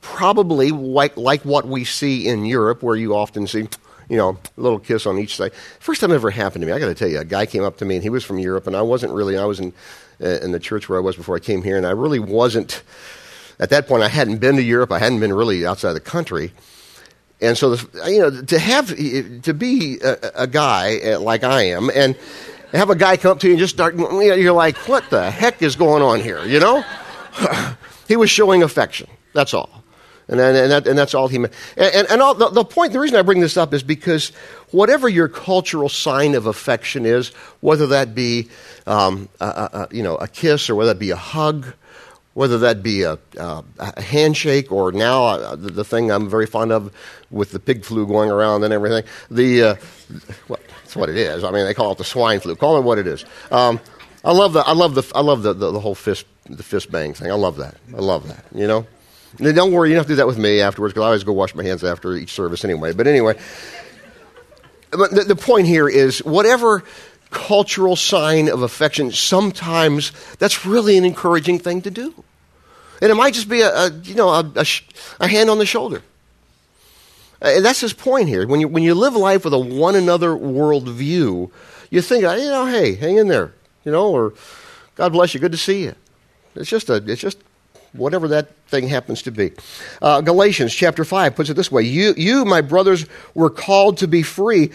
probably 0.02 0.72
like, 0.72 1.18
like 1.18 1.44
what 1.44 1.68
we 1.68 1.84
see 1.84 2.28
in 2.28 2.46
Europe, 2.46 2.84
where 2.84 2.96
you 2.96 3.16
often 3.16 3.48
see, 3.48 3.68
you 4.10 4.18
know, 4.18 4.38
a 4.58 4.62
little 4.62 4.80
kiss 4.80 5.06
on 5.06 5.18
each 5.18 5.36
side. 5.36 5.54
First 5.80 6.02
time 6.02 6.12
it 6.12 6.16
ever 6.16 6.30
happened 6.30 6.62
to 6.62 6.68
me, 6.68 6.74
I 6.74 6.80
got 6.80 6.88
to 6.88 6.96
tell 6.96 7.08
you, 7.08 7.20
a 7.20 7.26
guy 7.26 7.46
came 7.46 7.64
up 7.64 7.78
to 7.78 7.86
me 7.86 7.96
and 7.96 8.04
he 8.04 8.10
was 8.10 8.24
from 8.24 8.40
Europe, 8.40 8.68
and 8.68 8.76
I 8.76 8.82
wasn't 8.82 9.14
really, 9.14 9.38
I 9.38 9.46
was 9.46 9.60
in, 9.60 9.74
uh, 10.22 10.40
in 10.42 10.52
the 10.52 10.60
church 10.60 10.90
where 10.90 10.98
I 10.98 11.02
was 11.02 11.16
before 11.16 11.36
I 11.36 11.40
came 11.40 11.64
here, 11.64 11.78
and 11.78 11.86
I 11.86 11.92
really 11.92 12.20
wasn't, 12.20 12.84
at 13.60 13.70
that 13.70 13.88
point, 13.88 14.04
I 14.04 14.08
hadn't 14.08 14.38
been 14.38 14.56
to 14.56 14.64
Europe, 14.64 14.92
I 14.92 15.00
hadn't 15.00 15.20
been 15.20 15.34
really 15.34 15.66
outside 15.66 15.94
the 15.94 16.00
country. 16.00 16.54
And 17.42 17.58
so, 17.58 17.76
the, 17.76 18.12
you 18.12 18.20
know, 18.20 18.42
to 18.44 18.60
have 18.60 18.96
to 19.44 19.54
be 19.54 20.00
a, 20.02 20.44
a, 20.44 20.48
guy 20.48 21.00
uh, 21.00 21.20
like 21.20 21.44
I 21.44 21.64
am, 21.64 21.90
and 21.94 22.16
have 22.72 22.90
a 22.90 22.96
guy 22.96 23.18
come 23.18 23.32
up 23.32 23.40
to 23.40 23.48
you 23.48 23.54
and 23.54 23.60
just 23.60 23.74
start, 23.74 23.96
you're 23.96 24.54
like, 24.54 24.78
what 24.88 25.10
the 25.10 25.30
heck 25.30 25.62
is 25.62 25.76
going 25.76 26.02
on 26.02 26.22
here? 26.22 26.44
You 26.46 26.60
know, 26.60 26.84
he 28.08 28.16
was 28.16 28.30
showing 28.30 28.64
affection. 28.64 29.10
That's 29.34 29.54
all, 29.54 29.84
and 30.28 30.40
and, 30.40 30.72
that, 30.72 30.88
and 30.88 30.98
that's 30.98 31.14
all 31.14 31.28
he 31.28 31.38
meant. 31.38 31.54
And, 31.78 31.94
and, 31.94 32.12
and 32.12 32.22
all, 32.22 32.34
the, 32.34 32.50
the 32.50 32.66
point, 32.66 32.94
the 32.94 33.00
reason 33.00 33.18
I 33.18 33.22
bring 33.22 33.42
this 33.42 33.58
up 33.58 33.74
is 33.74 33.84
because 33.84 34.30
whatever 34.72 35.08
your 35.08 35.28
cultural 35.28 35.90
sign 35.90 36.36
of 36.36 36.46
affection 36.46 37.06
is, 37.06 37.30
whether 37.62 37.88
that 37.88 38.16
be, 38.16 38.50
um, 38.88 39.30
a, 39.40 39.46
a, 39.46 39.88
you 39.92 40.04
know, 40.04 40.16
a 40.16 40.28
kiss 40.28 40.70
or 40.70 40.76
whether 40.76 40.94
that 40.94 41.00
be 41.00 41.12
a 41.12 41.16
hug 41.16 41.74
whether 42.36 42.58
that 42.58 42.84
be 42.84 43.04
a, 43.04 43.18
a, 43.38 43.64
a 43.80 44.02
handshake 44.02 44.70
or 44.70 44.92
now 44.92 45.24
uh, 45.24 45.56
the, 45.56 45.70
the, 45.70 45.86
thing 45.86 46.12
I'm 46.12 46.30
very 46.30 46.46
fond 46.46 46.74
of 46.74 46.94
with 47.32 47.52
the 47.52 47.60
pig 47.60 47.86
flu 47.86 48.06
going 48.06 48.30
around 48.30 48.66
and 48.66 48.74
everything. 48.74 49.06
The 49.32 49.64
uh, 49.64 49.76
well, 50.50 50.60
that's 50.84 50.98
what 50.98 51.10
it 51.10 51.16
is. 51.16 51.46
I 51.46 51.52
mean, 51.52 51.66
they 51.66 51.74
call 51.74 51.94
it 51.94 51.98
the 51.98 52.04
swine 52.04 52.42
flu. 52.42 52.58
Call 52.58 52.78
it 52.78 52.82
what 52.82 52.98
it 52.98 53.08
is. 53.08 53.24
Um, 53.52 53.80
I 54.26 54.34
love 54.34 54.52
the 54.52 54.60
I 54.68 54.74
love 54.74 54.96
the 54.96 55.10
I 55.16 55.22
love 55.22 55.44
the, 55.44 55.54
the, 55.54 55.72
the 55.72 55.80
whole 55.80 55.96
fist 55.96 56.26
the 56.50 56.62
fist 56.62 56.92
bang 56.92 57.14
thing. 57.14 57.32
I 57.32 57.36
love 57.36 57.56
that. 57.58 57.76
I 57.94 58.00
love 58.00 58.28
that. 58.28 58.46
You 58.54 58.68
know. 58.68 58.86
And 59.40 59.56
don't 59.56 59.72
worry, 59.72 59.90
you 59.90 59.96
don't 59.96 60.02
have 60.02 60.08
to 60.08 60.14
do 60.14 60.18
that 60.18 60.28
with 60.28 60.38
me 60.38 60.62
afterwards 60.62 60.94
because 60.94 61.04
I 61.04 61.08
always 61.08 61.24
go 61.24 61.34
wash 61.34 61.56
my 61.56 61.64
hands 61.64 61.84
after 61.84 62.14
each 62.14 62.32
service 62.32 62.64
anyway. 62.64 62.94
But 62.94 63.08
anyway, 63.08 63.38
but 64.92 65.12
the, 65.12 65.24
the 65.24 65.36
point 65.36 65.68
here 65.68 65.88
is 65.88 66.24
whatever 66.24 66.84
cultural 67.32 67.96
sign 67.96 68.48
of 68.48 68.62
affection, 68.62 69.12
sometimes 69.12 70.12
that's 70.40 70.66
really 70.66 70.98
an 70.98 71.06
encouraging 71.06 71.60
thing 71.60 71.82
to 71.82 71.92
do. 71.92 72.24
And 73.02 73.12
it 73.12 73.16
might 73.16 73.34
just 73.34 73.50
be 73.50 73.62
a, 73.62 73.70
a 73.70 73.92
you 73.92 74.16
know 74.16 74.30
a, 74.30 74.52
a, 74.56 74.66
a 75.20 75.28
hand 75.28 75.50
on 75.50 75.58
the 75.58 75.66
shoulder. 75.66 76.02
Uh, 77.42 77.54
and 77.56 77.66
that's 77.66 77.82
his 77.82 77.94
point 77.94 78.30
here. 78.30 78.48
When 78.48 78.62
you, 78.62 78.68
when 78.68 78.84
you 78.84 78.96
live 78.96 79.16
life 79.16 79.44
with 79.44 79.54
a 79.54 79.60
one 79.60 79.96
another 79.96 80.30
worldview, 80.30 81.52
you 81.90 82.02
think, 82.02 82.22
you 82.22 82.28
know, 82.28 82.66
hey, 82.66 82.96
hang 82.96 83.18
in 83.18 83.28
there, 83.28 83.54
you 83.84 83.92
know, 83.92 84.10
or 84.10 84.34
God 84.96 85.12
bless 85.12 85.34
you, 85.34 85.40
good 85.40 85.52
to 85.52 85.58
see 85.58 85.84
you. 85.84 85.96
It's 86.56 86.70
just 86.70 86.90
a, 86.90 86.96
it's 86.96 87.22
just 87.22 87.38
whatever 87.98 88.28
that 88.30 88.56
thing 88.68 88.88
happens 88.88 89.22
to 89.24 89.32
be. 89.32 89.52
Uh, 90.02 90.22
Galatians 90.22 90.74
chapter 90.74 91.06
5 91.06 91.36
puts 91.36 91.50
it 91.50 91.56
this 91.56 91.72
way 91.72 91.84
you, 91.84 92.14
you, 92.18 92.46
my 92.46 92.62
brothers, 92.62 93.06
were 93.34 93.50
called 93.50 93.98
to 94.00 94.08
be 94.08 94.22
free. 94.24 94.72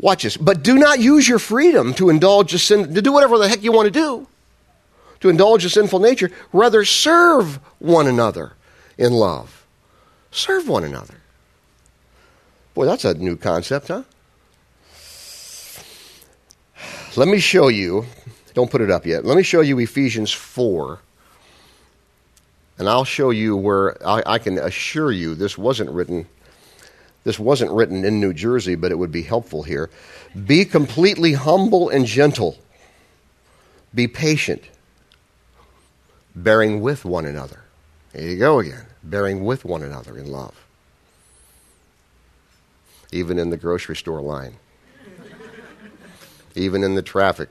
Watch 0.00 0.22
this. 0.22 0.36
But 0.36 0.62
do 0.62 0.78
not 0.78 1.00
use 1.00 1.28
your 1.28 1.38
freedom 1.38 1.94
to 1.94 2.08
indulge 2.08 2.54
a 2.54 2.58
sin, 2.58 2.94
to 2.94 3.02
do 3.02 3.12
whatever 3.12 3.38
the 3.38 3.48
heck 3.48 3.62
you 3.62 3.72
want 3.72 3.86
to 3.86 3.90
do, 3.90 4.26
to 5.20 5.28
indulge 5.28 5.64
a 5.64 5.70
sinful 5.70 5.98
nature. 5.98 6.30
Rather, 6.52 6.84
serve 6.84 7.56
one 7.78 8.06
another 8.06 8.52
in 8.96 9.12
love. 9.12 9.66
Serve 10.30 10.68
one 10.68 10.84
another. 10.84 11.14
Boy, 12.74 12.86
that's 12.86 13.04
a 13.04 13.14
new 13.14 13.36
concept, 13.36 13.88
huh? 13.88 14.04
Let 17.16 17.26
me 17.26 17.40
show 17.40 17.66
you, 17.66 18.04
don't 18.54 18.70
put 18.70 18.80
it 18.80 18.90
up 18.90 19.04
yet. 19.04 19.24
Let 19.24 19.36
me 19.36 19.42
show 19.42 19.62
you 19.62 19.80
Ephesians 19.80 20.30
4 20.30 21.00
and 22.78 22.88
I'll 22.88 23.04
show 23.04 23.30
you 23.30 23.56
where 23.56 24.06
I, 24.06 24.22
I, 24.24 24.38
can 24.38 24.58
assure 24.58 25.10
you 25.10 25.34
this 25.34 25.58
wasn't 25.58 25.90
written. 25.90 26.26
This 27.24 27.38
wasn't 27.38 27.72
written 27.72 28.04
in 28.04 28.20
New 28.20 28.32
Jersey, 28.32 28.76
but 28.76 28.92
it 28.92 28.94
would 28.94 29.10
be 29.10 29.22
helpful 29.22 29.64
here. 29.64 29.90
Be 30.46 30.64
completely 30.64 31.32
humble 31.32 31.88
and 31.88 32.06
gentle. 32.06 32.56
Be 33.94 34.06
patient, 34.06 34.62
bearing 36.36 36.80
with 36.80 37.04
one 37.04 37.26
another. 37.26 37.64
There 38.12 38.22
you 38.22 38.38
go 38.38 38.60
again, 38.60 38.86
bearing 39.02 39.44
with 39.44 39.64
one 39.64 39.82
another 39.82 40.16
in 40.16 40.30
love. 40.30 40.54
Even 43.10 43.38
in 43.38 43.50
the 43.50 43.56
grocery 43.56 43.96
store 43.96 44.20
line, 44.20 44.54
even 46.54 46.84
in 46.84 46.94
the 46.94 47.02
traffic, 47.02 47.48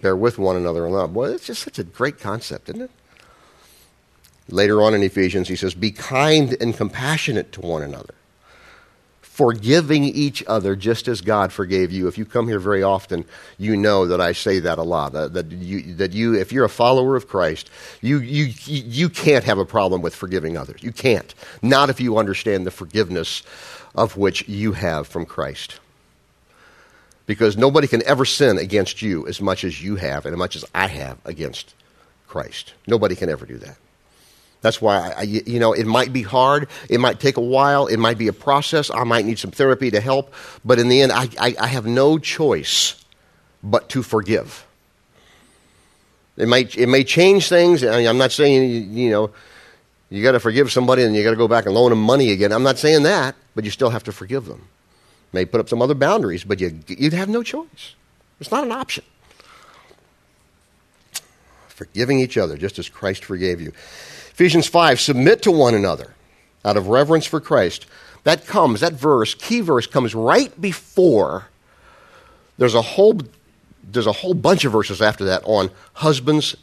bear 0.00 0.14
with 0.14 0.38
one 0.38 0.56
another 0.56 0.86
in 0.86 0.92
love. 0.92 1.14
Boy, 1.14 1.30
it's 1.30 1.46
just 1.46 1.62
such 1.62 1.78
a 1.78 1.84
great 1.84 2.20
concept, 2.20 2.68
isn't 2.68 2.82
it? 2.82 2.90
Later 4.48 4.82
on 4.82 4.94
in 4.94 5.02
Ephesians, 5.02 5.48
he 5.48 5.56
says, 5.56 5.74
Be 5.74 5.90
kind 5.90 6.56
and 6.60 6.74
compassionate 6.74 7.52
to 7.52 7.60
one 7.60 7.82
another, 7.82 8.14
forgiving 9.20 10.04
each 10.04 10.42
other 10.46 10.74
just 10.74 11.06
as 11.06 11.20
God 11.20 11.52
forgave 11.52 11.92
you. 11.92 12.08
If 12.08 12.16
you 12.16 12.24
come 12.24 12.48
here 12.48 12.58
very 12.58 12.82
often, 12.82 13.26
you 13.58 13.76
know 13.76 14.06
that 14.06 14.22
I 14.22 14.32
say 14.32 14.58
that 14.60 14.78
a 14.78 14.82
lot. 14.82 15.12
That, 15.12 15.34
that, 15.34 15.52
you, 15.52 15.94
that 15.96 16.12
you, 16.12 16.34
if 16.34 16.50
you're 16.50 16.64
a 16.64 16.70
follower 16.70 17.14
of 17.14 17.28
Christ, 17.28 17.70
you, 18.00 18.20
you, 18.20 18.54
you 18.64 19.10
can't 19.10 19.44
have 19.44 19.58
a 19.58 19.66
problem 19.66 20.00
with 20.00 20.14
forgiving 20.14 20.56
others. 20.56 20.82
You 20.82 20.92
can't. 20.92 21.34
Not 21.60 21.90
if 21.90 22.00
you 22.00 22.16
understand 22.16 22.66
the 22.66 22.70
forgiveness 22.70 23.42
of 23.94 24.16
which 24.16 24.48
you 24.48 24.72
have 24.72 25.06
from 25.06 25.26
Christ. 25.26 25.78
Because 27.26 27.58
nobody 27.58 27.86
can 27.86 28.02
ever 28.06 28.24
sin 28.24 28.56
against 28.56 29.02
you 29.02 29.26
as 29.28 29.42
much 29.42 29.62
as 29.62 29.82
you 29.82 29.96
have 29.96 30.24
and 30.24 30.32
as 30.32 30.38
much 30.38 30.56
as 30.56 30.64
I 30.74 30.86
have 30.86 31.18
against 31.26 31.74
Christ. 32.26 32.72
Nobody 32.86 33.14
can 33.14 33.28
ever 33.28 33.44
do 33.44 33.58
that. 33.58 33.76
That's 34.60 34.82
why, 34.82 35.12
I, 35.16 35.22
you 35.22 35.60
know, 35.60 35.72
it 35.72 35.86
might 35.86 36.12
be 36.12 36.22
hard. 36.22 36.68
It 36.90 36.98
might 36.98 37.20
take 37.20 37.36
a 37.36 37.42
while. 37.42 37.86
It 37.86 37.98
might 37.98 38.18
be 38.18 38.26
a 38.26 38.32
process. 38.32 38.90
I 38.90 39.04
might 39.04 39.24
need 39.24 39.38
some 39.38 39.52
therapy 39.52 39.90
to 39.92 40.00
help. 40.00 40.34
But 40.64 40.80
in 40.80 40.88
the 40.88 41.00
end, 41.00 41.12
I, 41.12 41.28
I, 41.38 41.54
I 41.60 41.66
have 41.68 41.86
no 41.86 42.18
choice 42.18 43.04
but 43.62 43.88
to 43.90 44.02
forgive. 44.02 44.66
It, 46.36 46.48
might, 46.48 46.76
it 46.76 46.88
may 46.88 47.04
change 47.04 47.48
things. 47.48 47.84
I'm 47.84 48.18
not 48.18 48.32
saying, 48.32 48.92
you 48.92 49.10
know, 49.10 49.30
you 50.10 50.22
got 50.22 50.32
to 50.32 50.40
forgive 50.40 50.72
somebody 50.72 51.02
and 51.02 51.14
you 51.14 51.22
got 51.22 51.30
to 51.30 51.36
go 51.36 51.48
back 51.48 51.66
and 51.66 51.74
loan 51.74 51.90
them 51.90 52.02
money 52.02 52.32
again. 52.32 52.52
I'm 52.52 52.62
not 52.62 52.78
saying 52.78 53.04
that, 53.04 53.36
but 53.54 53.64
you 53.64 53.70
still 53.70 53.90
have 53.90 54.04
to 54.04 54.12
forgive 54.12 54.46
them. 54.46 54.66
May 55.32 55.44
put 55.44 55.60
up 55.60 55.68
some 55.68 55.82
other 55.82 55.94
boundaries, 55.94 56.44
but 56.44 56.60
you, 56.60 56.80
you'd 56.88 57.12
have 57.12 57.28
no 57.28 57.42
choice. 57.42 57.94
It's 58.40 58.50
not 58.50 58.64
an 58.64 58.72
option. 58.72 59.04
Forgiving 61.68 62.18
each 62.18 62.36
other 62.36 62.56
just 62.56 62.78
as 62.78 62.88
Christ 62.88 63.24
forgave 63.24 63.60
you. 63.60 63.72
Ephesians 64.38 64.68
5, 64.68 65.00
submit 65.00 65.42
to 65.42 65.50
one 65.50 65.74
another 65.74 66.14
out 66.64 66.76
of 66.76 66.86
reverence 66.86 67.26
for 67.26 67.40
Christ. 67.40 67.86
That 68.22 68.46
comes, 68.46 68.82
that 68.82 68.92
verse, 68.92 69.34
key 69.34 69.62
verse, 69.62 69.88
comes 69.88 70.14
right 70.14 70.60
before 70.60 71.48
there's 72.56 72.76
a 72.76 72.82
whole 72.82 73.20
there's 73.82 74.06
a 74.06 74.12
whole 74.12 74.34
bunch 74.34 74.64
of 74.64 74.70
verses 74.70 75.02
after 75.02 75.24
that 75.24 75.42
on 75.44 75.72
husbands 75.94 76.54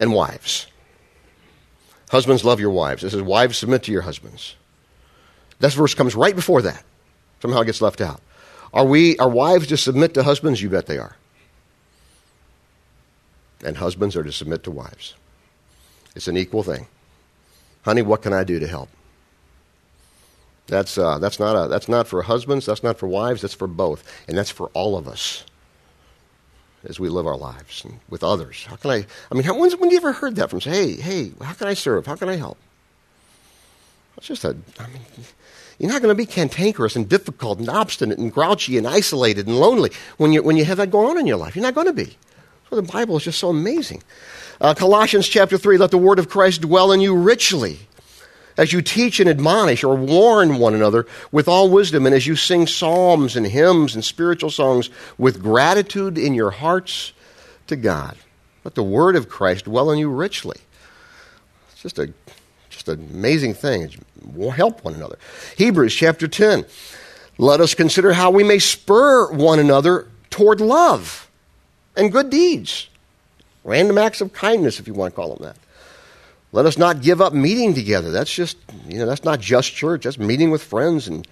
and 0.00 0.12
wives. 0.12 0.66
Husbands, 2.10 2.44
love 2.44 2.58
your 2.58 2.70
wives. 2.70 3.02
This 3.02 3.12
says, 3.12 3.22
wives, 3.22 3.56
submit 3.56 3.84
to 3.84 3.92
your 3.92 4.02
husbands. 4.02 4.56
That 5.60 5.72
verse 5.74 5.94
comes 5.94 6.16
right 6.16 6.34
before 6.34 6.62
that. 6.62 6.82
Somehow 7.40 7.60
it 7.60 7.66
gets 7.66 7.82
left 7.82 8.00
out. 8.00 8.20
Are 8.72 8.84
we 8.84 9.16
are 9.18 9.28
wives 9.28 9.68
to 9.68 9.76
submit 9.76 10.12
to 10.14 10.24
husbands? 10.24 10.60
You 10.60 10.70
bet 10.70 10.86
they 10.86 10.98
are. 10.98 11.14
And 13.64 13.76
husbands 13.76 14.16
are 14.16 14.24
to 14.24 14.32
submit 14.32 14.64
to 14.64 14.72
wives. 14.72 15.14
It's 16.14 16.28
an 16.28 16.36
equal 16.36 16.62
thing. 16.62 16.86
Honey, 17.82 18.02
what 18.02 18.22
can 18.22 18.32
I 18.32 18.44
do 18.44 18.58
to 18.58 18.66
help? 18.66 18.88
That's, 20.66 20.96
uh, 20.96 21.18
that's, 21.18 21.38
not 21.38 21.52
a, 21.52 21.68
that's 21.68 21.88
not 21.88 22.08
for 22.08 22.22
husbands, 22.22 22.66
that's 22.66 22.82
not 22.82 22.98
for 22.98 23.06
wives, 23.06 23.42
that's 23.42 23.54
for 23.54 23.66
both. 23.66 24.10
And 24.28 24.38
that's 24.38 24.50
for 24.50 24.68
all 24.68 24.96
of 24.96 25.06
us 25.06 25.44
as 26.84 27.00
we 27.00 27.08
live 27.08 27.26
our 27.26 27.36
lives 27.36 27.84
and 27.84 28.00
with 28.08 28.22
others. 28.22 28.64
How 28.64 28.76
can 28.76 28.90
I, 28.90 29.06
I 29.30 29.34
mean, 29.34 29.44
how, 29.44 29.58
when's, 29.58 29.76
when 29.76 29.90
you 29.90 29.96
ever 29.96 30.12
heard 30.12 30.36
that 30.36 30.50
from, 30.50 30.60
say, 30.60 30.70
hey, 30.70 30.92
hey, 30.94 31.32
how 31.42 31.52
can 31.52 31.68
I 31.68 31.74
serve? 31.74 32.06
How 32.06 32.16
can 32.16 32.28
I 32.28 32.36
help? 32.36 32.58
It's 34.16 34.26
just 34.26 34.44
a, 34.44 34.56
I 34.78 34.86
mean, 34.86 35.02
you're 35.78 35.90
not 35.90 36.00
going 36.00 36.14
to 36.14 36.18
be 36.18 36.26
cantankerous 36.26 36.96
and 36.96 37.08
difficult 37.08 37.58
and 37.58 37.68
obstinate 37.68 38.18
and 38.18 38.32
grouchy 38.32 38.78
and 38.78 38.86
isolated 38.86 39.46
and 39.46 39.58
lonely 39.58 39.90
when 40.16 40.32
you, 40.32 40.42
when 40.42 40.56
you 40.56 40.64
have 40.64 40.78
that 40.78 40.90
going 40.90 41.10
on 41.10 41.18
in 41.18 41.26
your 41.26 41.36
life. 41.36 41.56
You're 41.56 41.64
not 41.64 41.74
going 41.74 41.88
to 41.88 41.92
be. 41.92 42.16
So 42.74 42.80
the 42.80 42.92
Bible 42.92 43.16
is 43.16 43.22
just 43.22 43.38
so 43.38 43.50
amazing. 43.50 44.02
Uh, 44.60 44.74
Colossians 44.74 45.28
chapter 45.28 45.56
3 45.56 45.78
let 45.78 45.92
the 45.92 45.96
word 45.96 46.18
of 46.18 46.28
Christ 46.28 46.62
dwell 46.62 46.90
in 46.90 47.00
you 47.00 47.14
richly 47.14 47.78
as 48.56 48.72
you 48.72 48.82
teach 48.82 49.20
and 49.20 49.30
admonish 49.30 49.84
or 49.84 49.94
warn 49.94 50.58
one 50.58 50.74
another 50.74 51.06
with 51.30 51.46
all 51.46 51.70
wisdom, 51.70 52.04
and 52.04 52.12
as 52.12 52.26
you 52.26 52.34
sing 52.34 52.66
psalms 52.66 53.36
and 53.36 53.46
hymns 53.46 53.94
and 53.94 54.04
spiritual 54.04 54.50
songs 54.50 54.90
with 55.18 55.40
gratitude 55.40 56.18
in 56.18 56.34
your 56.34 56.50
hearts 56.50 57.12
to 57.68 57.76
God. 57.76 58.16
Let 58.64 58.74
the 58.74 58.82
word 58.82 59.14
of 59.14 59.28
Christ 59.28 59.66
dwell 59.66 59.92
in 59.92 60.00
you 60.00 60.10
richly. 60.10 60.58
It's 61.70 61.82
just 61.82 62.00
a 62.00 62.12
just 62.70 62.88
an 62.88 63.08
amazing 63.08 63.54
thing. 63.54 63.88
Help 64.52 64.82
one 64.82 64.94
another. 64.94 65.20
Hebrews 65.56 65.94
chapter 65.94 66.26
10. 66.26 66.64
Let 67.38 67.60
us 67.60 67.72
consider 67.72 68.14
how 68.14 68.32
we 68.32 68.42
may 68.42 68.58
spur 68.58 69.30
one 69.30 69.60
another 69.60 70.08
toward 70.28 70.60
love 70.60 71.24
and 71.96 72.12
good 72.12 72.30
deeds 72.30 72.88
Random 73.64 73.96
acts 73.96 74.20
of 74.20 74.32
kindness, 74.32 74.78
if 74.78 74.86
you 74.86 74.92
want 74.92 75.14
to 75.14 75.16
call 75.16 75.34
them 75.34 75.46
that. 75.46 75.56
Let 76.52 76.66
us 76.66 76.78
not 76.78 77.00
give 77.02 77.20
up 77.20 77.32
meeting 77.32 77.74
together. 77.74 78.12
That's 78.12 78.32
just, 78.32 78.58
you 78.86 78.98
know, 78.98 79.06
that's 79.06 79.24
not 79.24 79.40
just 79.40 79.74
church. 79.74 80.04
That's 80.04 80.18
meeting 80.18 80.50
with 80.50 80.62
friends 80.62 81.08
and 81.08 81.26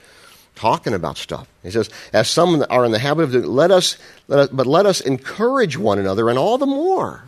talking 0.57 0.95
about 0.95 1.19
stuff. 1.19 1.47
He 1.63 1.71
says, 1.71 1.91
as 2.13 2.29
some 2.29 2.65
are 2.71 2.85
in 2.85 2.91
the 2.91 2.99
habit 2.99 3.25
of 3.25 3.33
doing, 3.33 3.47
let 3.47 3.71
us, 3.71 3.99
let 4.29 4.41
us, 4.41 4.49
but 4.49 4.67
let 4.67 4.87
us 4.87 5.01
encourage 5.01 5.77
one 5.77 5.99
another, 5.99 6.29
and 6.29 6.39
all 6.39 6.59
the 6.59 6.67
more 6.67 7.25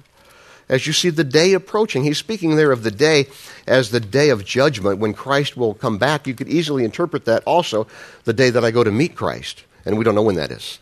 as 0.68 0.86
you 0.86 0.94
see 0.94 1.10
the 1.10 1.22
day 1.22 1.52
approaching. 1.52 2.02
He's 2.02 2.18
speaking 2.18 2.56
there 2.56 2.72
of 2.72 2.82
the 2.82 2.90
day 2.90 3.26
as 3.66 3.90
the 3.90 4.00
day 4.00 4.30
of 4.30 4.44
judgment 4.44 4.98
when 4.98 5.12
Christ 5.12 5.56
will 5.56 5.74
come 5.74 5.98
back. 5.98 6.26
You 6.26 6.34
could 6.34 6.48
easily 6.48 6.84
interpret 6.84 7.26
that 7.26 7.44
also 7.44 7.86
the 8.24 8.32
day 8.32 8.48
that 8.48 8.64
I 8.64 8.70
go 8.70 8.82
to 8.82 8.90
meet 8.90 9.14
Christ, 9.14 9.64
and 9.84 9.98
we 9.98 10.04
don't 10.04 10.14
know 10.14 10.22
when 10.22 10.36
that 10.36 10.50
is. 10.50 10.78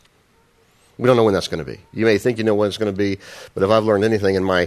We 1.03 1.09
don't 1.09 1.17
know 1.17 1.25
when 1.25 1.35
that's 1.35 1.49
going 1.49 1.65
to 1.65 1.69
be. 1.69 1.81
You 1.93 2.05
may 2.05 2.17
think 2.17 2.39
you 2.39 2.45
know 2.45 2.55
when 2.55 2.69
it's 2.69 2.79
going 2.79 2.93
to 2.93 2.97
be, 2.97 3.19
but 3.55 3.65
if 3.65 3.71
I've 3.71 3.83
learned 3.83 4.05
anything 4.05 4.37
in 4.37 4.45
my 4.45 4.67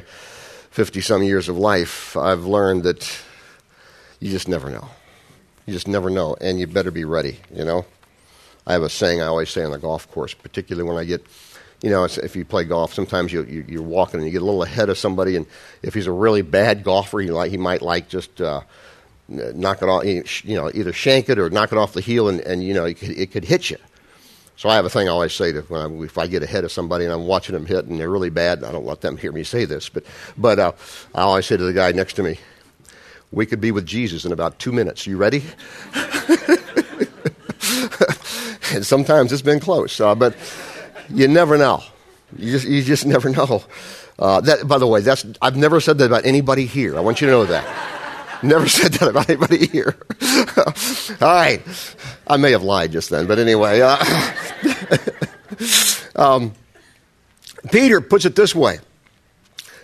50 0.72 1.00
some 1.00 1.24
years 1.24 1.48
of 1.48 1.58
life, 1.58 2.18
I've 2.18 2.44
learned 2.44 2.84
that 2.84 3.10
you 4.20 4.32
just 4.32 4.50
never 4.50 4.70
know. 4.70 4.90
You 5.66 5.72
just 5.72 5.88
never 5.88 6.10
know, 6.10 6.36
and 6.42 6.60
you 6.60 6.68
better 6.68 6.92
be 6.92 7.06
ready, 7.06 7.40
you 7.54 7.64
know? 7.64 7.86
I 8.68 8.74
have 8.74 8.84
a 8.84 8.90
saying 8.90 9.22
I 9.22 9.28
always 9.28 9.50
say 9.50 9.64
on 9.64 9.72
the 9.72 9.78
golf 9.78 10.12
course, 10.12 10.34
particularly 10.34 10.86
when 10.86 10.98
I 10.98 11.06
get, 11.06 11.26
you 11.82 11.90
know, 11.90 12.04
if 12.04 12.36
you 12.36 12.44
play 12.44 12.66
golf, 12.66 12.94
sometimes 12.94 13.32
you, 13.32 13.44
you, 13.44 13.80
are 13.80 13.82
walking 13.82 14.20
and 14.20 14.26
you 14.26 14.34
get 14.34 14.42
a 14.42 14.46
little 14.46 14.64
ahead 14.64 14.90
of 14.90 14.98
somebody, 14.98 15.38
and 15.38 15.46
if 15.84 15.94
he's 15.94 16.08
a 16.08 16.12
really 16.12 16.42
bad 16.42 16.84
golfer, 16.84 17.22
he, 17.22 17.32
like, 17.32 17.50
he 17.50 17.58
might 17.58 17.82
like 17.82 18.10
just 18.10 18.42
uh, 18.42 18.60
knock 19.30 19.82
it 19.82 19.88
off, 19.88 20.04
you 20.04 20.58
know, 20.58 20.70
either 20.74 20.92
shank 20.92 21.30
it 21.30 21.40
or 21.40 21.50
knock 21.50 21.72
it 21.72 21.78
off 21.78 21.94
the 21.94 22.02
heel, 22.02 22.28
and, 22.28 22.42
and 22.42 22.62
you 22.62 22.74
know, 22.74 22.84
it 22.84 22.96
could, 22.96 23.12
it 23.12 23.32
could 23.32 23.46
hit 23.46 23.70
you. 23.70 23.78
So 24.58 24.70
I 24.70 24.76
have 24.76 24.86
a 24.86 24.90
thing 24.90 25.08
I 25.08 25.12
always 25.12 25.34
say 25.34 25.52
to 25.52 25.62
when 25.64 25.82
I, 25.82 26.04
if 26.06 26.18
I 26.18 26.28
get 26.28 26.42
ahead 26.42 26.64
of 26.64 26.72
somebody 26.72 27.04
and 27.06 27.14
I'm 27.14 27.28
watching 27.28 27.54
them 27.54 27.66
hit 27.66 27.86
and 27.86 28.00
they're 28.00 28.10
really 28.10 28.30
bad, 28.30 28.64
I 28.64 28.72
don't 28.72 28.86
let 28.86 29.02
them 29.02 29.18
hear 29.18 29.32
me 29.32 29.44
say 29.44 29.66
this, 29.66 29.90
but 29.90 30.04
but 30.38 30.60
uh, 30.60 30.72
I 31.14 31.22
always 31.22 31.46
say 31.46 31.58
to 31.58 31.64
the 31.64 31.74
guy 31.74 31.92
next 31.92 32.14
to 32.14 32.24
me, 32.24 32.40
"We 33.32 33.46
could 33.46 33.60
be 33.60 33.72
with 33.72 33.86
Jesus 33.86 34.24
in 34.24 34.32
about 34.32 34.58
two 34.60 34.72
minutes. 34.72 35.06
You 35.06 35.18
ready?" 35.18 35.44
and 38.74 38.86
sometimes 38.86 39.34
it's 39.34 39.42
been 39.42 39.60
close, 39.60 40.00
uh, 40.00 40.16
but 40.16 40.36
you 41.10 41.28
never 41.28 41.58
know. 41.58 41.84
You 42.38 42.52
just 42.52 42.66
you 42.68 42.82
just 42.82 43.06
never 43.06 43.30
know. 43.30 43.64
Uh, 44.18 44.40
that, 44.42 44.66
by 44.68 44.78
the 44.78 44.88
way, 44.88 45.02
that's 45.02 45.26
I've 45.42 45.58
never 45.58 45.82
said 45.82 45.98
that 45.98 46.06
about 46.06 46.26
anybody 46.26 46.66
here. 46.66 46.98
I 46.98 47.02
want 47.02 47.20
you 47.20 47.28
to 47.28 47.32
know 47.32 47.46
that. 47.46 48.44
Never 48.44 48.68
said 48.70 48.94
that 48.94 49.10
about 49.10 49.30
anybody 49.30 49.68
here. 49.68 49.98
All 51.22 51.34
right. 51.34 51.62
I 52.28 52.38
may 52.38 52.52
have 52.52 52.64
lied 52.64 52.92
just 52.92 53.10
then, 53.10 53.28
but 53.28 53.40
anyway. 53.40 53.82
Uh, 53.82 53.98
um, 56.16 56.54
Peter 57.72 58.02
puts 58.02 58.26
it 58.26 58.36
this 58.36 58.54
way 58.54 58.80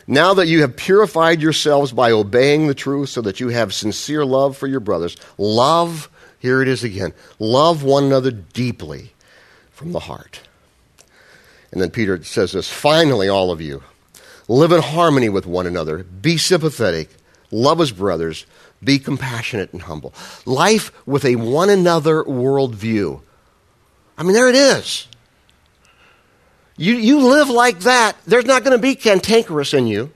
Now 0.07 0.33
that 0.35 0.47
you 0.47 0.61
have 0.61 0.75
purified 0.75 1.41
yourselves 1.41 1.91
by 1.91 2.11
obeying 2.11 2.67
the 2.67 2.73
truth, 2.73 3.09
so 3.09 3.21
that 3.21 3.39
you 3.39 3.49
have 3.49 3.73
sincere 3.73 4.25
love 4.25 4.57
for 4.57 4.67
your 4.67 4.79
brothers, 4.79 5.15
love, 5.37 6.09
here 6.39 6.61
it 6.61 6.67
is 6.67 6.83
again, 6.83 7.13
love 7.39 7.83
one 7.83 8.05
another 8.05 8.31
deeply 8.31 9.13
from 9.71 9.91
the 9.91 9.99
heart. 9.99 10.41
And 11.71 11.81
then 11.81 11.89
Peter 11.89 12.23
says 12.23 12.51
this 12.51 12.69
finally, 12.69 13.29
all 13.29 13.51
of 13.51 13.61
you, 13.61 13.83
live 14.47 14.71
in 14.71 14.81
harmony 14.81 15.29
with 15.29 15.45
one 15.45 15.65
another, 15.65 16.03
be 16.03 16.37
sympathetic 16.37 17.09
love 17.51 17.81
as 17.81 17.91
brothers, 17.91 18.45
be 18.83 18.99
compassionate 18.99 19.73
and 19.73 19.83
humble. 19.83 20.13
Life 20.45 20.91
with 21.05 21.25
a 21.25 21.35
one 21.35 21.69
another 21.69 22.23
worldview. 22.23 23.21
I 24.17 24.23
mean, 24.23 24.33
there 24.33 24.49
it 24.49 24.55
is. 24.55 25.07
You, 26.77 26.95
you 26.95 27.19
live 27.19 27.49
like 27.49 27.79
that, 27.81 28.17
there's 28.25 28.45
not 28.45 28.63
going 28.63 28.75
to 28.75 28.81
be 28.81 28.95
cantankerous 28.95 29.73
in 29.73 29.87
you. 29.87 30.11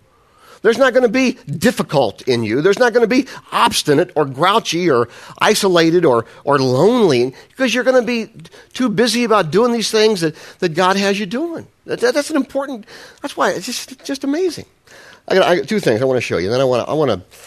There's 0.65 0.79
not 0.79 0.93
going 0.93 1.03
to 1.03 1.09
be 1.09 1.33
difficult 1.45 2.27
in 2.27 2.43
you. 2.43 2.59
There's 2.59 2.79
not 2.79 2.91
going 2.91 3.07
to 3.07 3.07
be 3.07 3.27
obstinate 3.51 4.11
or 4.15 4.25
grouchy 4.25 4.89
or 4.89 5.09
isolated 5.37 6.05
or, 6.05 6.25
or 6.43 6.57
lonely 6.57 7.35
because 7.49 7.71
you're 7.71 7.83
going 7.83 8.01
to 8.01 8.07
be 8.07 8.31
too 8.73 8.89
busy 8.89 9.25
about 9.25 9.51
doing 9.51 9.73
these 9.73 9.91
things 9.91 10.21
that, 10.21 10.33
that 10.57 10.69
God 10.69 10.97
has 10.97 11.19
you 11.19 11.27
doing. 11.27 11.67
That, 11.85 11.99
that, 11.99 12.15
that's 12.15 12.31
an 12.31 12.35
important, 12.35 12.87
that's 13.21 13.37
why 13.37 13.51
it's 13.51 13.67
just, 13.67 14.03
just 14.03 14.23
amazing. 14.23 14.65
I 15.27 15.35
got, 15.35 15.43
I 15.43 15.55
got 15.57 15.67
two 15.67 15.79
things 15.79 16.01
I 16.01 16.05
want 16.05 16.17
to 16.17 16.21
show 16.21 16.37
you. 16.37 16.47
And 16.47 16.53
then 16.55 16.61
I 16.61 16.63
want 16.63 16.83
to, 16.83 16.91
I 16.91 16.95
want 16.95 17.11
to, 17.11 17.37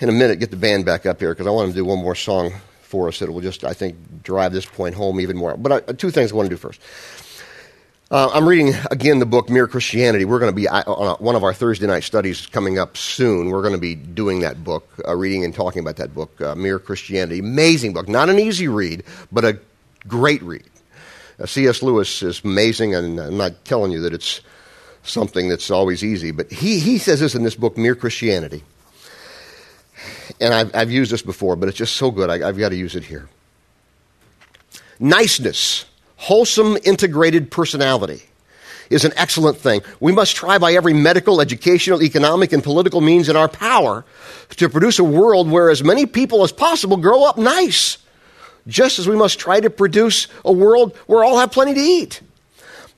in 0.00 0.08
a 0.08 0.12
minute, 0.12 0.40
get 0.40 0.50
the 0.50 0.56
band 0.56 0.84
back 0.84 1.06
up 1.06 1.20
here 1.20 1.32
because 1.32 1.46
I 1.46 1.50
want 1.50 1.68
them 1.68 1.74
to 1.74 1.80
do 1.80 1.84
one 1.84 1.98
more 1.98 2.14
song 2.14 2.52
for 2.82 3.08
us 3.08 3.18
that 3.18 3.30
will 3.30 3.40
just, 3.40 3.64
I 3.64 3.72
think, 3.72 4.22
drive 4.22 4.52
this 4.52 4.66
point 4.66 4.94
home 4.94 5.20
even 5.20 5.36
more. 5.36 5.56
But 5.56 5.90
I, 5.90 5.92
two 5.92 6.10
things 6.10 6.32
I 6.32 6.36
want 6.36 6.48
to 6.48 6.54
do 6.54 6.58
first. 6.58 6.80
Uh, 8.10 8.30
I'm 8.32 8.46
reading 8.46 8.74
again 8.90 9.18
the 9.18 9.26
book 9.26 9.48
Mere 9.48 9.66
Christianity. 9.66 10.24
We're 10.24 10.38
going 10.38 10.52
to 10.52 10.54
be 10.54 10.68
on 10.68 11.16
one 11.16 11.34
of 11.34 11.42
our 11.42 11.54
Thursday 11.54 11.86
night 11.86 12.04
studies 12.04 12.46
coming 12.46 12.78
up 12.78 12.96
soon. 12.96 13.48
We're 13.48 13.62
going 13.62 13.74
to 13.74 13.80
be 13.80 13.94
doing 13.94 14.40
that 14.40 14.62
book, 14.62 14.88
uh, 15.08 15.16
reading 15.16 15.44
and 15.44 15.54
talking 15.54 15.80
about 15.80 15.96
that 15.96 16.14
book, 16.14 16.38
uh, 16.40 16.54
Mere 16.54 16.78
Christianity. 16.78 17.38
Amazing 17.38 17.94
book. 17.94 18.06
Not 18.08 18.28
an 18.28 18.38
easy 18.38 18.68
read, 18.68 19.04
but 19.32 19.44
a 19.44 19.58
great 20.06 20.42
read. 20.42 20.68
Uh, 21.40 21.46
C.S. 21.46 21.82
Lewis 21.82 22.22
is 22.22 22.42
amazing, 22.44 22.94
and 22.94 23.18
I'm 23.18 23.36
not 23.36 23.64
telling 23.64 23.90
you 23.90 24.00
that 24.02 24.12
it's 24.12 24.42
something 25.02 25.48
that's 25.48 25.70
always 25.70 26.04
easy. 26.04 26.30
But 26.30 26.52
he, 26.52 26.78
he 26.78 26.98
says 26.98 27.20
this 27.20 27.34
in 27.34 27.42
this 27.42 27.56
book, 27.56 27.76
Mere 27.78 27.94
Christianity. 27.94 28.62
And 30.40 30.52
I've, 30.52 30.74
I've 30.74 30.90
used 30.90 31.10
this 31.10 31.22
before, 31.22 31.56
but 31.56 31.68
it's 31.68 31.78
just 31.78 31.96
so 31.96 32.10
good, 32.10 32.30
I, 32.30 32.48
I've 32.48 32.58
got 32.58 32.70
to 32.70 32.76
use 32.76 32.96
it 32.96 33.04
here. 33.04 33.28
Niceness, 34.98 35.84
wholesome, 36.16 36.76
integrated 36.84 37.50
personality 37.50 38.22
is 38.90 39.04
an 39.04 39.12
excellent 39.16 39.56
thing. 39.56 39.82
We 40.00 40.12
must 40.12 40.36
try 40.36 40.58
by 40.58 40.74
every 40.74 40.92
medical, 40.92 41.40
educational, 41.40 42.02
economic, 42.02 42.52
and 42.52 42.62
political 42.62 43.00
means 43.00 43.28
in 43.28 43.36
our 43.36 43.48
power 43.48 44.04
to 44.56 44.68
produce 44.68 44.98
a 44.98 45.04
world 45.04 45.50
where 45.50 45.70
as 45.70 45.82
many 45.82 46.06
people 46.06 46.42
as 46.42 46.52
possible 46.52 46.96
grow 46.96 47.24
up 47.24 47.38
nice, 47.38 47.98
just 48.66 48.98
as 48.98 49.08
we 49.08 49.16
must 49.16 49.38
try 49.38 49.60
to 49.60 49.70
produce 49.70 50.28
a 50.44 50.52
world 50.52 50.96
where 51.06 51.24
all 51.24 51.38
have 51.38 51.50
plenty 51.50 51.74
to 51.74 51.80
eat. 51.80 52.20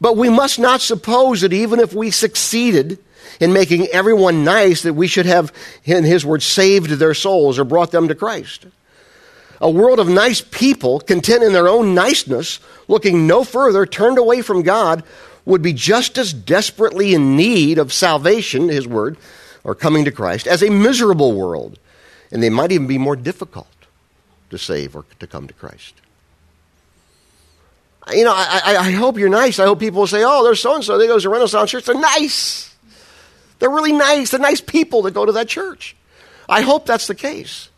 But 0.01 0.17
we 0.17 0.29
must 0.29 0.59
not 0.59 0.81
suppose 0.81 1.41
that 1.41 1.53
even 1.53 1.81
if 1.81 1.95
we 1.95 2.11
succeeded 2.11 2.99
in 3.41 3.53
making 3.53 3.87
everyone 3.89 4.45
nice, 4.45 4.83
that 4.83 4.95
we 4.95 5.07
should 5.07 5.27
have, 5.27 5.53
in 5.85 6.05
his 6.05 6.25
words, 6.25 6.45
saved 6.45 6.91
their 6.91 7.15
souls 7.15 7.59
or 7.59 7.65
brought 7.65 7.91
them 7.91 8.09
to 8.09 8.15
Christ. 8.15 8.67
A 9.61 9.71
world 9.71 9.99
of 9.99 10.09
nice 10.09 10.41
people, 10.41 11.01
content 11.01 11.43
in 11.43 11.53
their 11.53 11.69
own 11.69 11.95
niceness, 11.95 12.61
looking 12.89 13.27
no 13.27 13.45
further, 13.45 13.87
turned 13.87 14.19
away 14.19 14.43
from 14.43 14.63
God, 14.63 15.03
would 15.45 15.63
be 15.63 15.73
just 15.73 16.19
as 16.19 16.33
desperately 16.33 17.15
in 17.15 17.37
need 17.37 17.79
of 17.79 17.93
salvation, 17.93 18.69
his 18.69 18.87
word, 18.87 19.17
or 19.65 19.75
coming 19.75 20.05
to 20.05 20.13
Christ, 20.13 20.47
as 20.47 20.63
a 20.63 20.71
miserable 20.71 21.33
world. 21.33 21.79
And 22.31 22.43
they 22.43 22.51
might 22.51 22.73
even 22.73 22.87
be 22.87 22.99
more 22.99 23.17
difficult 23.17 23.69
to 24.51 24.59
save 24.59 24.95
or 24.95 25.05
to 25.21 25.27
come 25.27 25.47
to 25.47 25.55
Christ 25.55 25.95
you 28.13 28.25
know, 28.25 28.33
I, 28.35 28.77
I, 28.79 28.91
hope 28.93 29.19
you're 29.19 29.29
nice. 29.29 29.59
I 29.59 29.65
hope 29.65 29.81
people 29.81 30.01
will 30.01 30.07
say, 30.07 30.23
oh, 30.25 30.45
there's 30.45 30.61
so 30.61 30.77
and 30.77 30.85
so. 30.85 30.97
They 30.97 31.07
go 31.07 31.19
to 31.19 31.29
Renaissance 31.29 31.71
Church. 31.71 31.85
They're 31.85 31.99
nice. 31.99 32.75
They're 33.59 33.71
really 33.71 33.93
nice. 33.93 34.31
They're 34.31 34.41
nice 34.41 34.61
people 34.61 35.03
that 35.03 35.13
go 35.13 35.25
to 35.25 35.33
that 35.33 35.49
church. 35.49 35.97
I 36.49 36.61
hope 36.61 36.87
that's 36.87 37.07
the 37.07 37.15
case. 37.15 37.71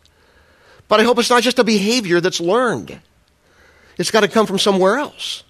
But 0.87 0.99
I 0.99 1.03
hope 1.03 1.19
it's 1.19 1.29
not 1.29 1.43
just 1.43 1.59
a 1.59 1.63
behavior 1.63 2.19
that's 2.19 2.41
learned, 2.41 2.99
it's 3.97 4.11
got 4.11 4.21
to 4.21 4.27
come 4.27 4.45
from 4.45 4.59
somewhere 4.59 4.97
else. 4.97 5.43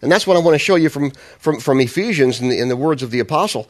And 0.00 0.12
that's 0.12 0.26
what 0.26 0.36
I 0.36 0.40
want 0.40 0.54
to 0.54 0.60
show 0.60 0.76
you 0.76 0.88
from, 0.88 1.10
from, 1.38 1.58
from 1.58 1.80
Ephesians 1.80 2.40
in 2.40 2.50
the, 2.50 2.60
in 2.60 2.68
the 2.68 2.76
words 2.76 3.02
of 3.02 3.10
the 3.10 3.18
apostle. 3.18 3.68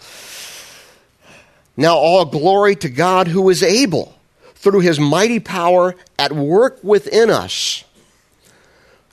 Now, 1.75 1.97
all 1.97 2.27
glory 2.27 2.77
to 2.77 2.91
God 2.91 3.29
who 3.29 3.49
is 3.49 3.62
able, 3.62 4.14
through 4.55 4.81
his 4.81 5.01
mighty 5.01 5.41
power 5.41 5.95
at 6.19 6.33
work 6.33 6.83
within 6.83 7.31
us 7.31 7.85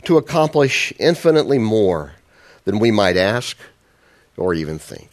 to 0.04 0.18
accomplish 0.18 0.92
infinitely 1.00 1.60
more 1.60 2.14
than 2.66 2.80
we 2.80 2.92
might 2.92 3.16
ask 3.16 3.58
or 4.36 4.54
even 4.54 4.80
think. 4.80 5.10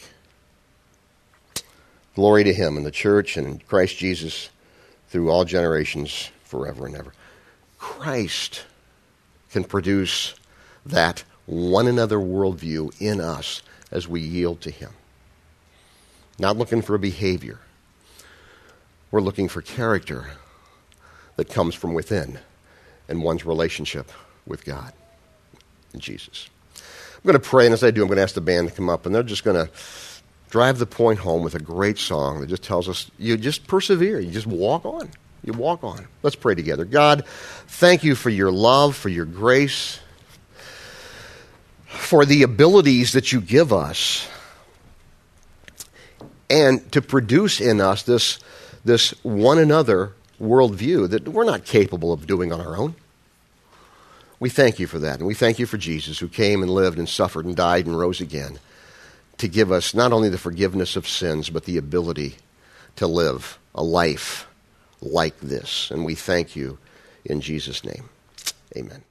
Glory 2.15 2.45
to 2.45 2.53
Him 2.53 2.77
in 2.77 2.85
the 2.85 2.91
church 2.91 3.37
and 3.37 3.67
Christ 3.67 3.97
Jesus 3.97 4.51
through 5.09 5.31
all 5.31 5.45
generations, 5.45 6.31
forever 6.45 6.87
and 6.87 6.97
ever. 6.97 7.13
Christ 7.79 8.65
can 9.51 9.65
produce 9.65 10.35
that 10.87 11.25
one 11.47 11.87
another 11.87 12.19
worldview 12.19 13.01
in 13.01 13.21
us 13.21 13.63
as 13.91 14.09
we 14.09 14.21
yield 14.21 14.61
to 14.63 14.71
Him. 14.71 14.91
Not 16.39 16.57
looking 16.57 16.83
for 16.83 16.95
a 16.95 16.99
behavior, 16.99 17.59
we're 19.11 19.21
looking 19.21 19.49
for 19.49 19.61
character 19.61 20.27
that 21.37 21.51
comes 21.51 21.75
from 21.75 21.95
within 21.95 22.39
and 23.09 23.23
one's 23.23 23.45
relationship 23.45 24.11
with 24.47 24.65
God 24.65 24.93
and 25.93 26.01
Jesus. 26.01 26.49
I'm 26.75 27.23
going 27.25 27.41
to 27.41 27.49
pray, 27.49 27.67
and 27.67 27.73
as 27.73 27.85
I 27.85 27.91
do, 27.91 28.03
I'm 28.03 28.09
going 28.09 28.17
to 28.17 28.23
ask 28.23 28.35
the 28.35 28.41
band 28.41 28.69
to 28.69 28.75
come 28.75 28.89
up, 28.89 29.07
and 29.07 29.15
they're 29.15 29.23
just 29.23 29.45
going 29.45 29.67
to 29.67 29.73
drive 30.53 30.79
the 30.79 30.85
point 30.85 31.19
home 31.19 31.43
with 31.43 31.55
a 31.55 31.59
great 31.59 31.97
song 31.97 32.43
that 32.43 32.47
just 32.47 32.63
tells 32.63 32.87
us 32.87 33.11
you 33.19 33.39
just 33.39 33.67
persevere, 33.67 34.21
you 34.21 34.31
just 34.31 34.47
walk 34.47 34.85
on. 34.85 35.11
You 35.43 35.55
walk 35.55 35.83
on. 35.83 36.07
Let's 36.23 36.37
pray 36.37 36.55
together. 36.55 36.85
God, 36.85 37.25
thank 37.67 38.05
you 38.05 38.15
for 38.15 38.29
your 38.29 38.53
love, 38.53 38.95
for 38.95 39.09
your 39.09 39.25
grace, 39.25 39.99
for 41.87 42.27
the 42.27 42.43
abilities 42.43 43.13
that 43.13 43.33
you 43.33 43.41
give 43.41 43.73
us, 43.73 44.29
and 46.51 46.93
to 46.93 47.01
produce 47.01 47.59
in 47.59 47.81
us 47.81 48.03
this, 48.03 48.39
this 48.85 49.13
one 49.25 49.59
another 49.59 50.13
worldview 50.39 51.09
that 51.09 51.27
we're 51.27 51.45
not 51.45 51.65
capable 51.65 52.13
of 52.13 52.27
doing 52.27 52.53
on 52.53 52.61
our 52.61 52.77
own. 52.77 52.95
We 54.39 54.51
thank 54.51 54.79
you 54.79 54.87
for 54.87 54.99
that. 54.99 55.19
And 55.19 55.27
we 55.27 55.35
thank 55.35 55.59
you 55.59 55.65
for 55.65 55.79
Jesus, 55.79 56.19
who 56.19 56.29
came 56.29 56.63
and 56.63 56.71
lived 56.71 56.99
and 56.99 57.09
suffered 57.09 57.47
and 57.47 57.57
died 57.57 57.87
and 57.87 57.99
rose 57.99 58.21
again 58.21 58.59
to 59.39 59.49
give 59.49 59.73
us 59.73 59.95
not 59.95 60.13
only 60.13 60.29
the 60.29 60.39
forgiveness 60.39 60.97
of 60.97 61.09
sins, 61.09 61.51
but 61.51 61.65
the 61.65 61.77
ability 61.77 62.37
to 62.97 63.07
live 63.07 63.59
a 63.75 63.83
life 63.83 64.47
like 65.01 65.39
this. 65.41 65.91
And 65.91 66.05
we 66.05 66.15
thank 66.15 66.55
you 66.55 66.79
in 67.25 67.41
Jesus' 67.41 67.85
name. 67.85 68.09
Amen. 68.77 69.03